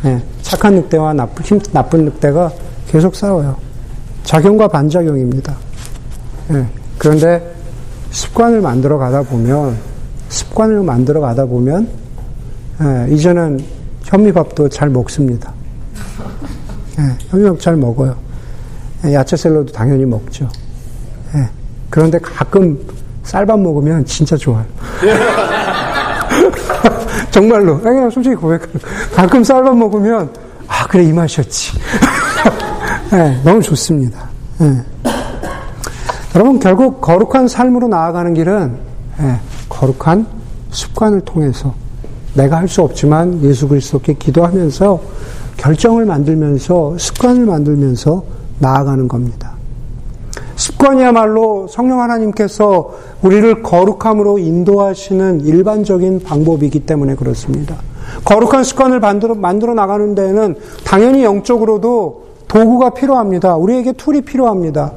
예. 0.06 0.20
착한 0.42 0.74
늑대와 0.76 1.12
나쁜, 1.12 1.44
힘, 1.44 1.60
나쁜 1.72 2.04
늑대가 2.06 2.50
계속 2.88 3.14
싸워요. 3.14 3.56
작용과 4.24 4.68
반작용입니다. 4.68 5.54
예. 6.52 6.66
그런데 6.98 7.54
습관을 8.10 8.60
만들어 8.60 8.98
가다 8.98 9.22
보면, 9.22 9.76
습관을 10.28 10.82
만들어 10.82 11.20
가다 11.20 11.44
보면, 11.46 11.88
예. 12.82 13.14
이제는 13.14 13.60
현미밥도 14.04 14.68
잘 14.70 14.88
먹습니다. 14.88 15.52
예. 17.00 17.16
현미밥 17.30 17.60
잘 17.60 17.76
먹어요. 17.76 18.14
예. 19.06 19.14
야채 19.14 19.36
샐러드 19.36 19.72
당연히 19.72 20.04
먹죠. 20.04 20.48
예. 21.34 21.48
그런데 21.88 22.18
가끔 22.18 22.78
쌀밥 23.22 23.58
먹으면 23.60 24.04
진짜 24.04 24.36
좋아요. 24.36 24.64
정말로. 27.30 27.78
그냥 27.80 28.10
솔직히 28.10 28.34
고백. 28.34 28.62
가끔 29.14 29.44
쌀밥 29.44 29.76
먹으면, 29.76 30.30
아, 30.66 30.86
그래, 30.86 31.04
이 31.04 31.12
맛이었지. 31.12 31.72
네, 33.12 33.40
너무 33.44 33.62
좋습니다. 33.62 34.28
네. 34.58 34.82
여러분, 36.34 36.58
결국 36.60 37.00
거룩한 37.00 37.48
삶으로 37.48 37.88
나아가는 37.88 38.32
길은, 38.34 38.76
네, 39.18 39.40
거룩한 39.68 40.26
습관을 40.70 41.20
통해서 41.22 41.74
내가 42.34 42.58
할 42.58 42.68
수 42.68 42.82
없지만 42.82 43.42
예수 43.42 43.66
그리스도께 43.66 44.12
기도하면서 44.14 45.00
결정을 45.60 46.06
만들면서 46.06 46.96
습관을 46.98 47.44
만들면서 47.44 48.24
나아가는 48.58 49.06
겁니다. 49.08 49.52
습관이야말로 50.56 51.66
성령 51.68 52.00
하나님께서 52.00 52.92
우리를 53.22 53.62
거룩함으로 53.62 54.38
인도하시는 54.38 55.42
일반적인 55.42 56.20
방법이기 56.20 56.80
때문에 56.80 57.14
그렇습니다. 57.14 57.76
거룩한 58.24 58.64
습관을 58.64 59.00
만들어, 59.00 59.34
만들어 59.34 59.74
나가는 59.74 60.14
데에는 60.14 60.56
당연히 60.84 61.24
영적으로도 61.24 62.24
도구가 62.48 62.90
필요합니다. 62.90 63.56
우리에게 63.56 63.92
툴이 63.92 64.22
필요합니다. 64.22 64.92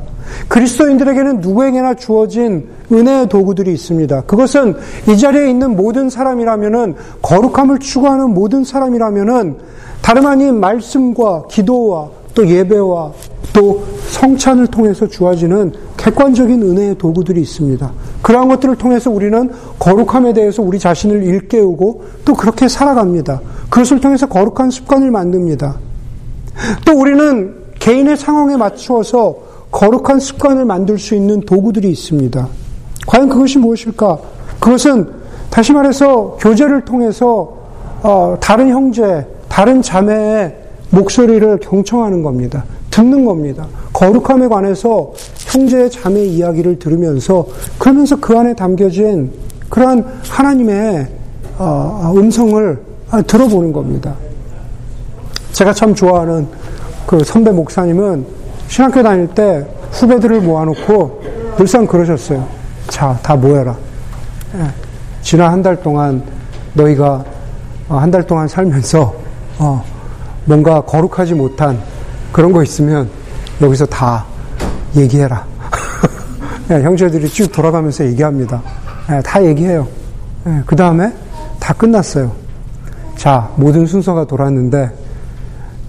그리스도인들에게는 0.47 1.41
누구에게나 1.41 1.95
주어진 1.95 2.69
은혜의 2.91 3.27
도구들이 3.27 3.71
있습니다. 3.73 4.21
그것은 4.21 4.75
이 5.09 5.17
자리에 5.17 5.49
있는 5.49 5.75
모든 5.75 6.09
사람이라면은 6.09 6.95
거룩함을 7.21 7.79
추구하는 7.79 8.33
모든 8.33 8.63
사람이라면은 8.63 9.57
다름 10.03 10.25
아닌 10.25 10.59
말씀과 10.59 11.45
기도와 11.49 12.09
또 12.35 12.45
예배와 12.45 13.13
또 13.53 13.81
성찬을 14.09 14.67
통해서 14.67 15.07
주어지는 15.07 15.71
객관적인 15.95 16.61
은혜의 16.61 16.97
도구들이 16.97 17.41
있습니다. 17.41 17.89
그러한 18.21 18.49
것들을 18.49 18.75
통해서 18.75 19.09
우리는 19.09 19.49
거룩함에 19.79 20.33
대해서 20.33 20.61
우리 20.61 20.77
자신을 20.77 21.23
일깨우고 21.23 22.03
또 22.25 22.33
그렇게 22.33 22.67
살아갑니다. 22.67 23.39
그것을 23.69 24.01
통해서 24.01 24.27
거룩한 24.27 24.71
습관을 24.71 25.09
만듭니다. 25.09 25.77
또 26.85 26.99
우리는 26.99 27.55
개인의 27.79 28.17
상황에 28.17 28.57
맞추어서 28.57 29.37
거룩한 29.71 30.19
습관을 30.19 30.65
만들 30.65 30.99
수 30.99 31.15
있는 31.15 31.39
도구들이 31.41 31.89
있습니다. 31.89 32.45
과연 33.07 33.29
그것이 33.29 33.57
무엇일까? 33.57 34.17
그것은 34.59 35.09
다시 35.49 35.71
말해서 35.71 36.37
교제를 36.41 36.83
통해서 36.83 37.63
어, 38.01 38.35
다른 38.41 38.67
형제, 38.67 39.25
다른 39.53 39.83
자매의 39.83 40.51
목소리를 40.89 41.59
경청하는 41.59 42.23
겁니다. 42.23 42.63
듣는 42.89 43.23
겁니다. 43.23 43.67
거룩함에 43.93 44.47
관해서 44.47 45.13
형제의 45.45 45.91
자매 45.91 46.23
이야기를 46.23 46.79
들으면서 46.79 47.45
그러면서 47.77 48.15
그 48.19 48.35
안에 48.35 48.55
담겨진 48.55 49.31
그러한 49.69 50.03
하나님의 50.27 51.07
어, 51.59 52.13
음성을 52.17 52.79
들어보는 53.27 53.71
겁니다. 53.73 54.15
제가 55.51 55.71
참 55.71 55.93
좋아하는 55.93 56.47
그 57.05 57.23
선배 57.23 57.51
목사님은 57.51 58.25
신학교 58.69 59.03
다닐 59.03 59.27
때 59.27 59.67
후배들을 59.91 60.41
모아놓고 60.41 61.21
늘상 61.57 61.85
그러셨어요. 61.85 62.47
자, 62.87 63.19
다 63.21 63.35
모여라. 63.35 63.77
예, 64.55 64.65
지난 65.21 65.51
한 65.51 65.61
달 65.61 65.79
동안 65.79 66.23
너희가 66.73 67.23
어, 67.89 67.97
한달 67.97 68.25
동안 68.25 68.47
살면서 68.47 69.21
어, 69.59 69.83
뭔가 70.45 70.81
거룩하지 70.81 71.33
못한 71.33 71.81
그런 72.31 72.51
거 72.51 72.63
있으면 72.63 73.09
여기서 73.61 73.85
다 73.85 74.25
얘기해라. 74.95 75.45
네, 76.67 76.81
형제들이 76.83 77.29
쭉 77.29 77.51
돌아가면서 77.51 78.05
얘기합니다. 78.05 78.61
네, 79.09 79.21
다 79.21 79.43
얘기해요. 79.43 79.87
네, 80.43 80.61
그 80.65 80.75
다음에 80.75 81.13
다 81.59 81.73
끝났어요. 81.73 82.31
자, 83.15 83.49
모든 83.55 83.85
순서가 83.85 84.25
돌았는데 84.25 84.91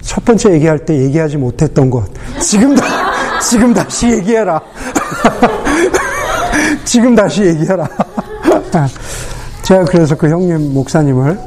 첫 0.03 0.25
번째 0.25 0.53
얘기할 0.53 0.85
때 0.85 0.97
얘기하지 0.97 1.39
못했던 1.39 1.91
것 1.91 2.05
지금 2.41 2.75
다 2.75 2.85
지금 3.41 3.75
다시 3.75 4.11
얘기해라. 4.11 4.61
지금 6.85 7.15
다시 7.15 7.43
얘기해라. 7.45 7.89
제가 9.63 9.85
그래서 9.85 10.15
그 10.15 10.29
형님 10.29 10.75
목사님을 10.75 11.39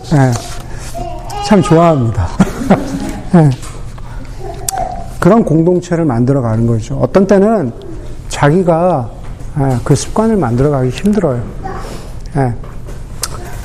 참 1.48 1.62
좋아합니다. 1.62 2.28
네. 3.32 3.50
그런 5.18 5.46
공동체를 5.46 6.04
만들어 6.04 6.42
가는 6.42 6.68
거죠. 6.68 7.00
어떤 7.02 7.26
때는 7.26 7.72
자기가 8.28 9.10
네, 9.58 9.78
그 9.86 9.96
습관을 9.96 10.36
만들어 10.36 10.72
가기 10.72 10.90
힘들어요. 10.90 11.42
네. 12.36 12.54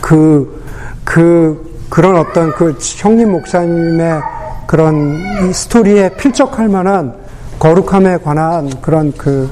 그, 0.00 0.62
그, 1.02 1.76
그런 1.90 2.18
어떤 2.18 2.52
그 2.52 2.78
형님 2.78 3.32
목사님의 3.32 4.20
그런 4.68 5.52
스토리에 5.52 6.10
필적할 6.10 6.68
만한 6.68 7.12
거룩함에 7.58 8.18
관한 8.18 8.70
그런 8.80 9.12
그, 9.16 9.50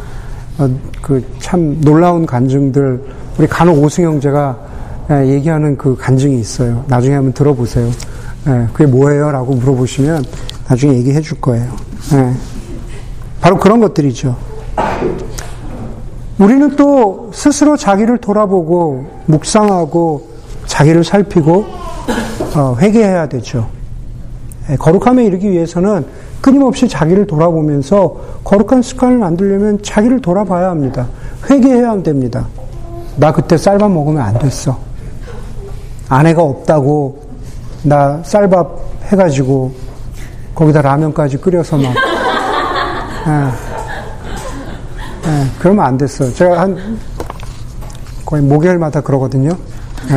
어, 0.59 0.71
그참 1.03 1.81
놀라운 1.81 2.27
간증들, 2.27 3.03
우리 3.39 3.49
간혹 3.49 3.83
오승 3.83 4.05
형제가 4.05 4.57
얘기하는 5.11 5.77
그 5.77 5.97
간증이 5.97 6.39
있어요. 6.39 6.85
나중에 6.87 7.17
한번 7.17 7.33
들어보세요. 7.33 7.91
네, 8.47 8.67
그게 8.73 8.87
뭐예요? 8.87 9.31
라고 9.31 9.55
물어보시면 9.55 10.25
나중에 10.69 10.95
얘기해 10.95 11.21
줄 11.21 11.41
거예요. 11.41 11.71
네. 12.13 12.33
바로 13.41 13.59
그런 13.59 13.81
것들이죠. 13.81 14.37
우리는 16.39 16.75
또 16.77 17.31
스스로 17.35 17.77
자기를 17.77 18.19
돌아보고 18.19 19.07
묵상하고 19.27 20.29
자기를 20.67 21.05
살피고 21.05 21.67
어, 22.57 22.77
회개해야 22.79 23.29
되죠. 23.29 23.69
네, 24.69 24.77
거룩함에 24.77 25.25
이르기 25.25 25.51
위해서는 25.51 26.07
끊임없이 26.41 26.89
자기를 26.89 27.27
돌아보면서 27.27 28.17
거룩한 28.45 28.81
습관을 28.83 29.19
만들려면 29.19 29.83
자기를 29.83 30.23
돌아봐야 30.23 30.71
합니다. 30.71 31.09
회개해야 31.51 32.03
됩니다. 32.03 32.47
나 33.17 33.33
그때 33.33 33.59
쌀밥 33.59 33.91
먹으면 33.91 34.23
안 34.23 34.39
됐어. 34.39 34.79
아내가 36.09 36.43
없다고 36.43 37.30
나 37.83 38.21
쌀밥 38.25 38.69
해가지고 39.05 39.73
거기다 40.55 40.83
라면까지 40.83 41.39
끓여서 41.39 41.77
막 41.79 41.95
예. 43.27 43.71
예, 45.31 45.47
그러면 45.59 45.85
안 45.85 45.97
됐어요. 45.99 46.33
제가 46.35 46.61
한 46.61 46.99
거의 48.25 48.43
목요일마다 48.43 49.01
그러거든요. 49.01 49.51
예. 50.11 50.15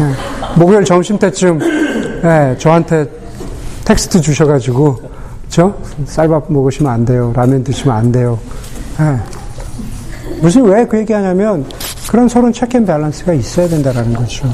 예. 0.00 0.12
목요일 0.56 0.84
점심 0.84 1.18
때쯤 1.18 1.60
예, 2.24 2.56
저한테 2.58 3.06
텍스트 3.84 4.20
주셔가지고 4.20 5.00
저 5.48 5.72
쌀밥 6.06 6.50
먹으시면 6.52 6.90
안 6.92 7.04
돼요. 7.04 7.32
라면 7.34 7.62
드시면 7.64 7.96
안 7.96 8.12
돼요. 8.12 8.38
예. 9.00 9.18
무슨 10.40 10.64
왜 10.64 10.84
그 10.86 10.98
얘기하냐면 10.98 11.64
그런 12.10 12.28
서로 12.28 12.50
check 12.52 12.76
and 12.76 12.86
balance가 12.86 13.32
있어야 13.34 13.68
된다라는 13.68 14.14
거죠. 14.14 14.48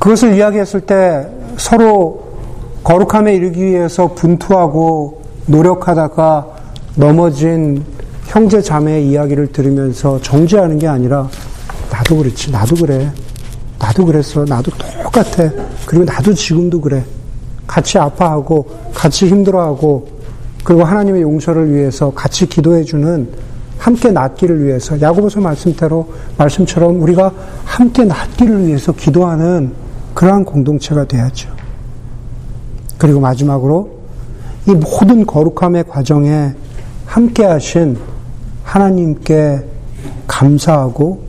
그것을 0.00 0.34
이야기했을 0.34 0.80
때 0.80 1.28
서로 1.58 2.30
거룩함에 2.82 3.34
이르기 3.34 3.62
위해서 3.62 4.14
분투하고 4.14 5.22
노력하다가 5.46 6.46
넘어진 6.96 7.84
형제 8.24 8.62
자매의 8.62 9.06
이야기를 9.08 9.52
들으면서 9.52 10.18
정죄하는 10.22 10.78
게 10.78 10.88
아니라 10.88 11.28
나도 11.92 12.16
그렇지, 12.16 12.50
나도 12.50 12.76
그래. 12.76 13.12
나도 13.78 14.06
그랬어. 14.06 14.44
나도 14.44 14.70
똑같아. 15.02 15.50
그리고 15.86 16.04
나도 16.04 16.32
지금도 16.32 16.80
그래. 16.80 17.04
같이 17.66 17.98
아파하고 17.98 18.68
같이 18.94 19.26
힘들어하고 19.26 20.08
그리고 20.64 20.84
하나님의 20.84 21.22
용서를 21.22 21.74
위해서 21.74 22.10
같이 22.10 22.46
기도해주는 22.46 23.28
함께 23.78 24.10
낫기를 24.10 24.64
위해서 24.64 25.00
야고보서 25.00 25.40
말씀대로 25.40 26.08
말씀처럼 26.36 27.00
우리가 27.02 27.32
함께 27.64 28.04
낫기를 28.04 28.66
위해서 28.66 28.92
기도하는 28.92 29.72
그러한 30.14 30.44
공동체가 30.44 31.04
돼야죠. 31.04 31.50
그리고 32.98 33.20
마지막으로 33.20 34.00
이 34.66 34.72
모든 34.72 35.24
거룩함의 35.24 35.84
과정에 35.88 36.52
함께 37.06 37.44
하신 37.44 37.98
하나님께 38.62 39.64
감사하고 40.26 41.22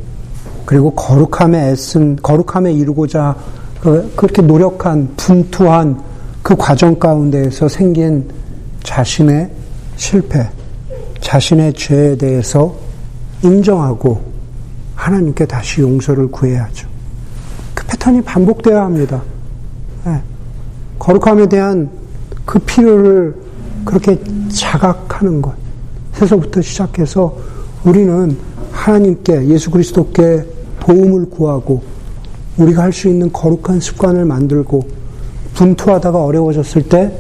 그리고 0.66 0.92
거룩함에 0.92 1.72
애쓴 1.72 2.18
거룩함에 2.18 2.72
이루고자 2.74 3.36
그, 3.82 4.12
그렇게 4.16 4.42
노력한 4.42 5.16
분투한 5.18 6.02
그 6.44 6.56
과정 6.56 7.00
가운데에서 7.00 7.68
생긴 7.68 8.30
자신의 8.84 9.50
실패, 9.96 10.48
자신의 11.20 11.74
죄에 11.74 12.16
대해서 12.18 12.76
인정하고 13.44 14.22
하나님께 14.96 15.46
다시 15.46 15.82
용서를 15.82 16.30
구해야죠. 16.30 16.91
그 17.92 17.98
패턴이 17.98 18.22
반복되어야 18.22 18.84
합니다. 18.84 19.22
네. 20.06 20.22
거룩함에 20.98 21.50
대한 21.50 21.90
그 22.46 22.58
필요를 22.60 23.36
그렇게 23.84 24.18
자각하는 24.50 25.42
것. 25.42 25.54
에서부터 26.22 26.62
시작해서 26.62 27.36
우리는 27.84 28.38
하나님께 28.72 29.48
예수 29.48 29.70
그리스도께 29.72 30.46
도움을 30.80 31.30
구하고 31.30 31.84
우리가 32.58 32.84
할 32.84 32.94
수 32.94 33.10
있는 33.10 33.32
거룩한 33.32 33.80
습관을 33.80 34.26
만들고 34.26 34.88
분투하다가 35.56 36.24
어려워졌을 36.24 36.84
때 36.84 37.12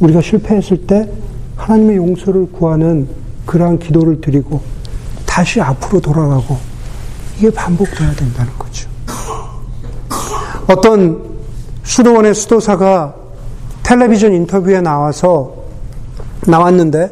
우리가 0.00 0.20
실패했을 0.20 0.86
때 0.86 1.10
하나님의 1.56 1.96
용서를 1.96 2.52
구하는 2.52 3.08
그러한 3.46 3.78
기도를 3.78 4.20
드리고 4.20 4.60
다시 5.26 5.60
앞으로 5.60 6.00
돌아가고 6.00 6.56
이게 7.38 7.50
반복돼야 7.50 8.12
된다는 8.14 8.52
거죠. 8.58 8.97
어떤 10.68 11.22
수도원의 11.82 12.34
수도사가 12.34 13.14
텔레비전 13.82 14.34
인터뷰에 14.34 14.82
나와서 14.82 15.54
나왔는데 16.46 17.10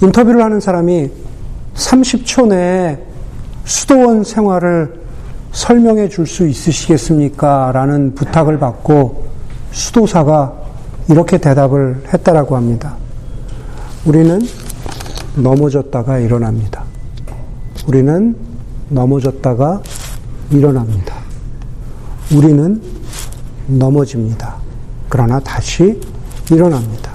인터뷰를 0.00 0.42
하는 0.42 0.60
사람이 0.60 1.10
30초 1.74 2.48
내에 2.48 2.98
수도원 3.64 4.24
생활을 4.24 4.98
설명해 5.52 6.08
줄 6.08 6.26
수 6.26 6.46
있으시겠습니까? 6.46 7.72
라는 7.72 8.14
부탁을 8.14 8.58
받고 8.58 9.26
수도사가 9.72 10.54
이렇게 11.10 11.38
대답을 11.38 12.04
했다라고 12.12 12.56
합니다. 12.56 12.96
우리는 14.06 14.40
넘어졌다가 15.36 16.18
일어납니다. 16.18 16.84
우리는 17.86 18.36
넘어졌다가 18.88 19.82
일어납니다. 20.50 21.19
우리는 22.34 22.80
넘어집니다. 23.66 24.56
그러나 25.08 25.40
다시 25.40 26.00
일어납니다. 26.50 27.10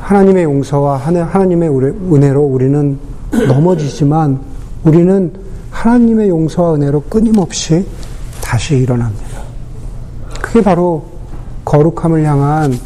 하나님의 0.00 0.44
용서와 0.44 0.96
하나님의 0.96 1.68
은혜로 1.68 2.42
우리는 2.42 2.98
넘어지지만 3.46 4.40
우리는 4.84 5.32
하나님의 5.70 6.28
용서와 6.28 6.74
은혜로 6.74 7.02
끊임없이 7.02 7.86
다시 8.42 8.76
일어납니다. 8.76 9.42
그게 10.42 10.60
바로 10.60 11.04
거룩함을 11.64 12.24
향한 12.24 12.78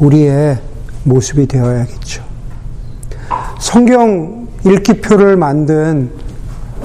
우리의 0.00 0.58
모습이 1.04 1.46
되어야겠죠. 1.46 2.22
성경 3.60 4.48
읽기표를 4.66 5.36
만든 5.36 6.10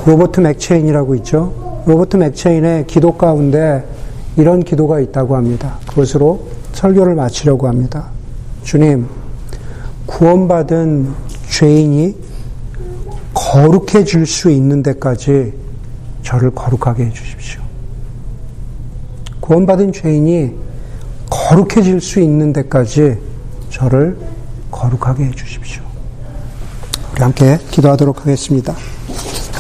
로버트 0.06 0.40
맥체인이라고 0.42 1.16
있죠. 1.16 1.65
로버트 1.86 2.18
맥체인의 2.18 2.88
기도 2.88 3.16
가운데 3.16 3.84
이런 4.38 4.64
기도가 4.64 5.00
있다고 5.00 5.36
합니다. 5.36 5.78
그것으로 5.88 6.48
설교를 6.74 7.16
마치려고 7.16 7.68
합니다. 7.68 8.10
주님, 8.64 9.08
구원받은 10.06 11.14
죄인이 11.50 12.16
거룩해질 13.34 14.26
수 14.26 14.50
있는 14.50 14.82
데까지 14.82 15.54
저를 16.24 16.52
거룩하게 16.52 17.06
해주십시오. 17.06 17.62
구원받은 19.40 19.94
죄인이 19.94 20.54
거룩해질 21.30 22.02
수 22.02 22.20
있는 22.20 22.52
데까지 22.52 23.18
저를 23.70 24.18
거룩하게 24.72 25.26
해주십시오. 25.26 25.84
우리 27.14 27.22
함께 27.22 27.60
기도하도록 27.72 28.22
하겠습니다. 28.22 28.76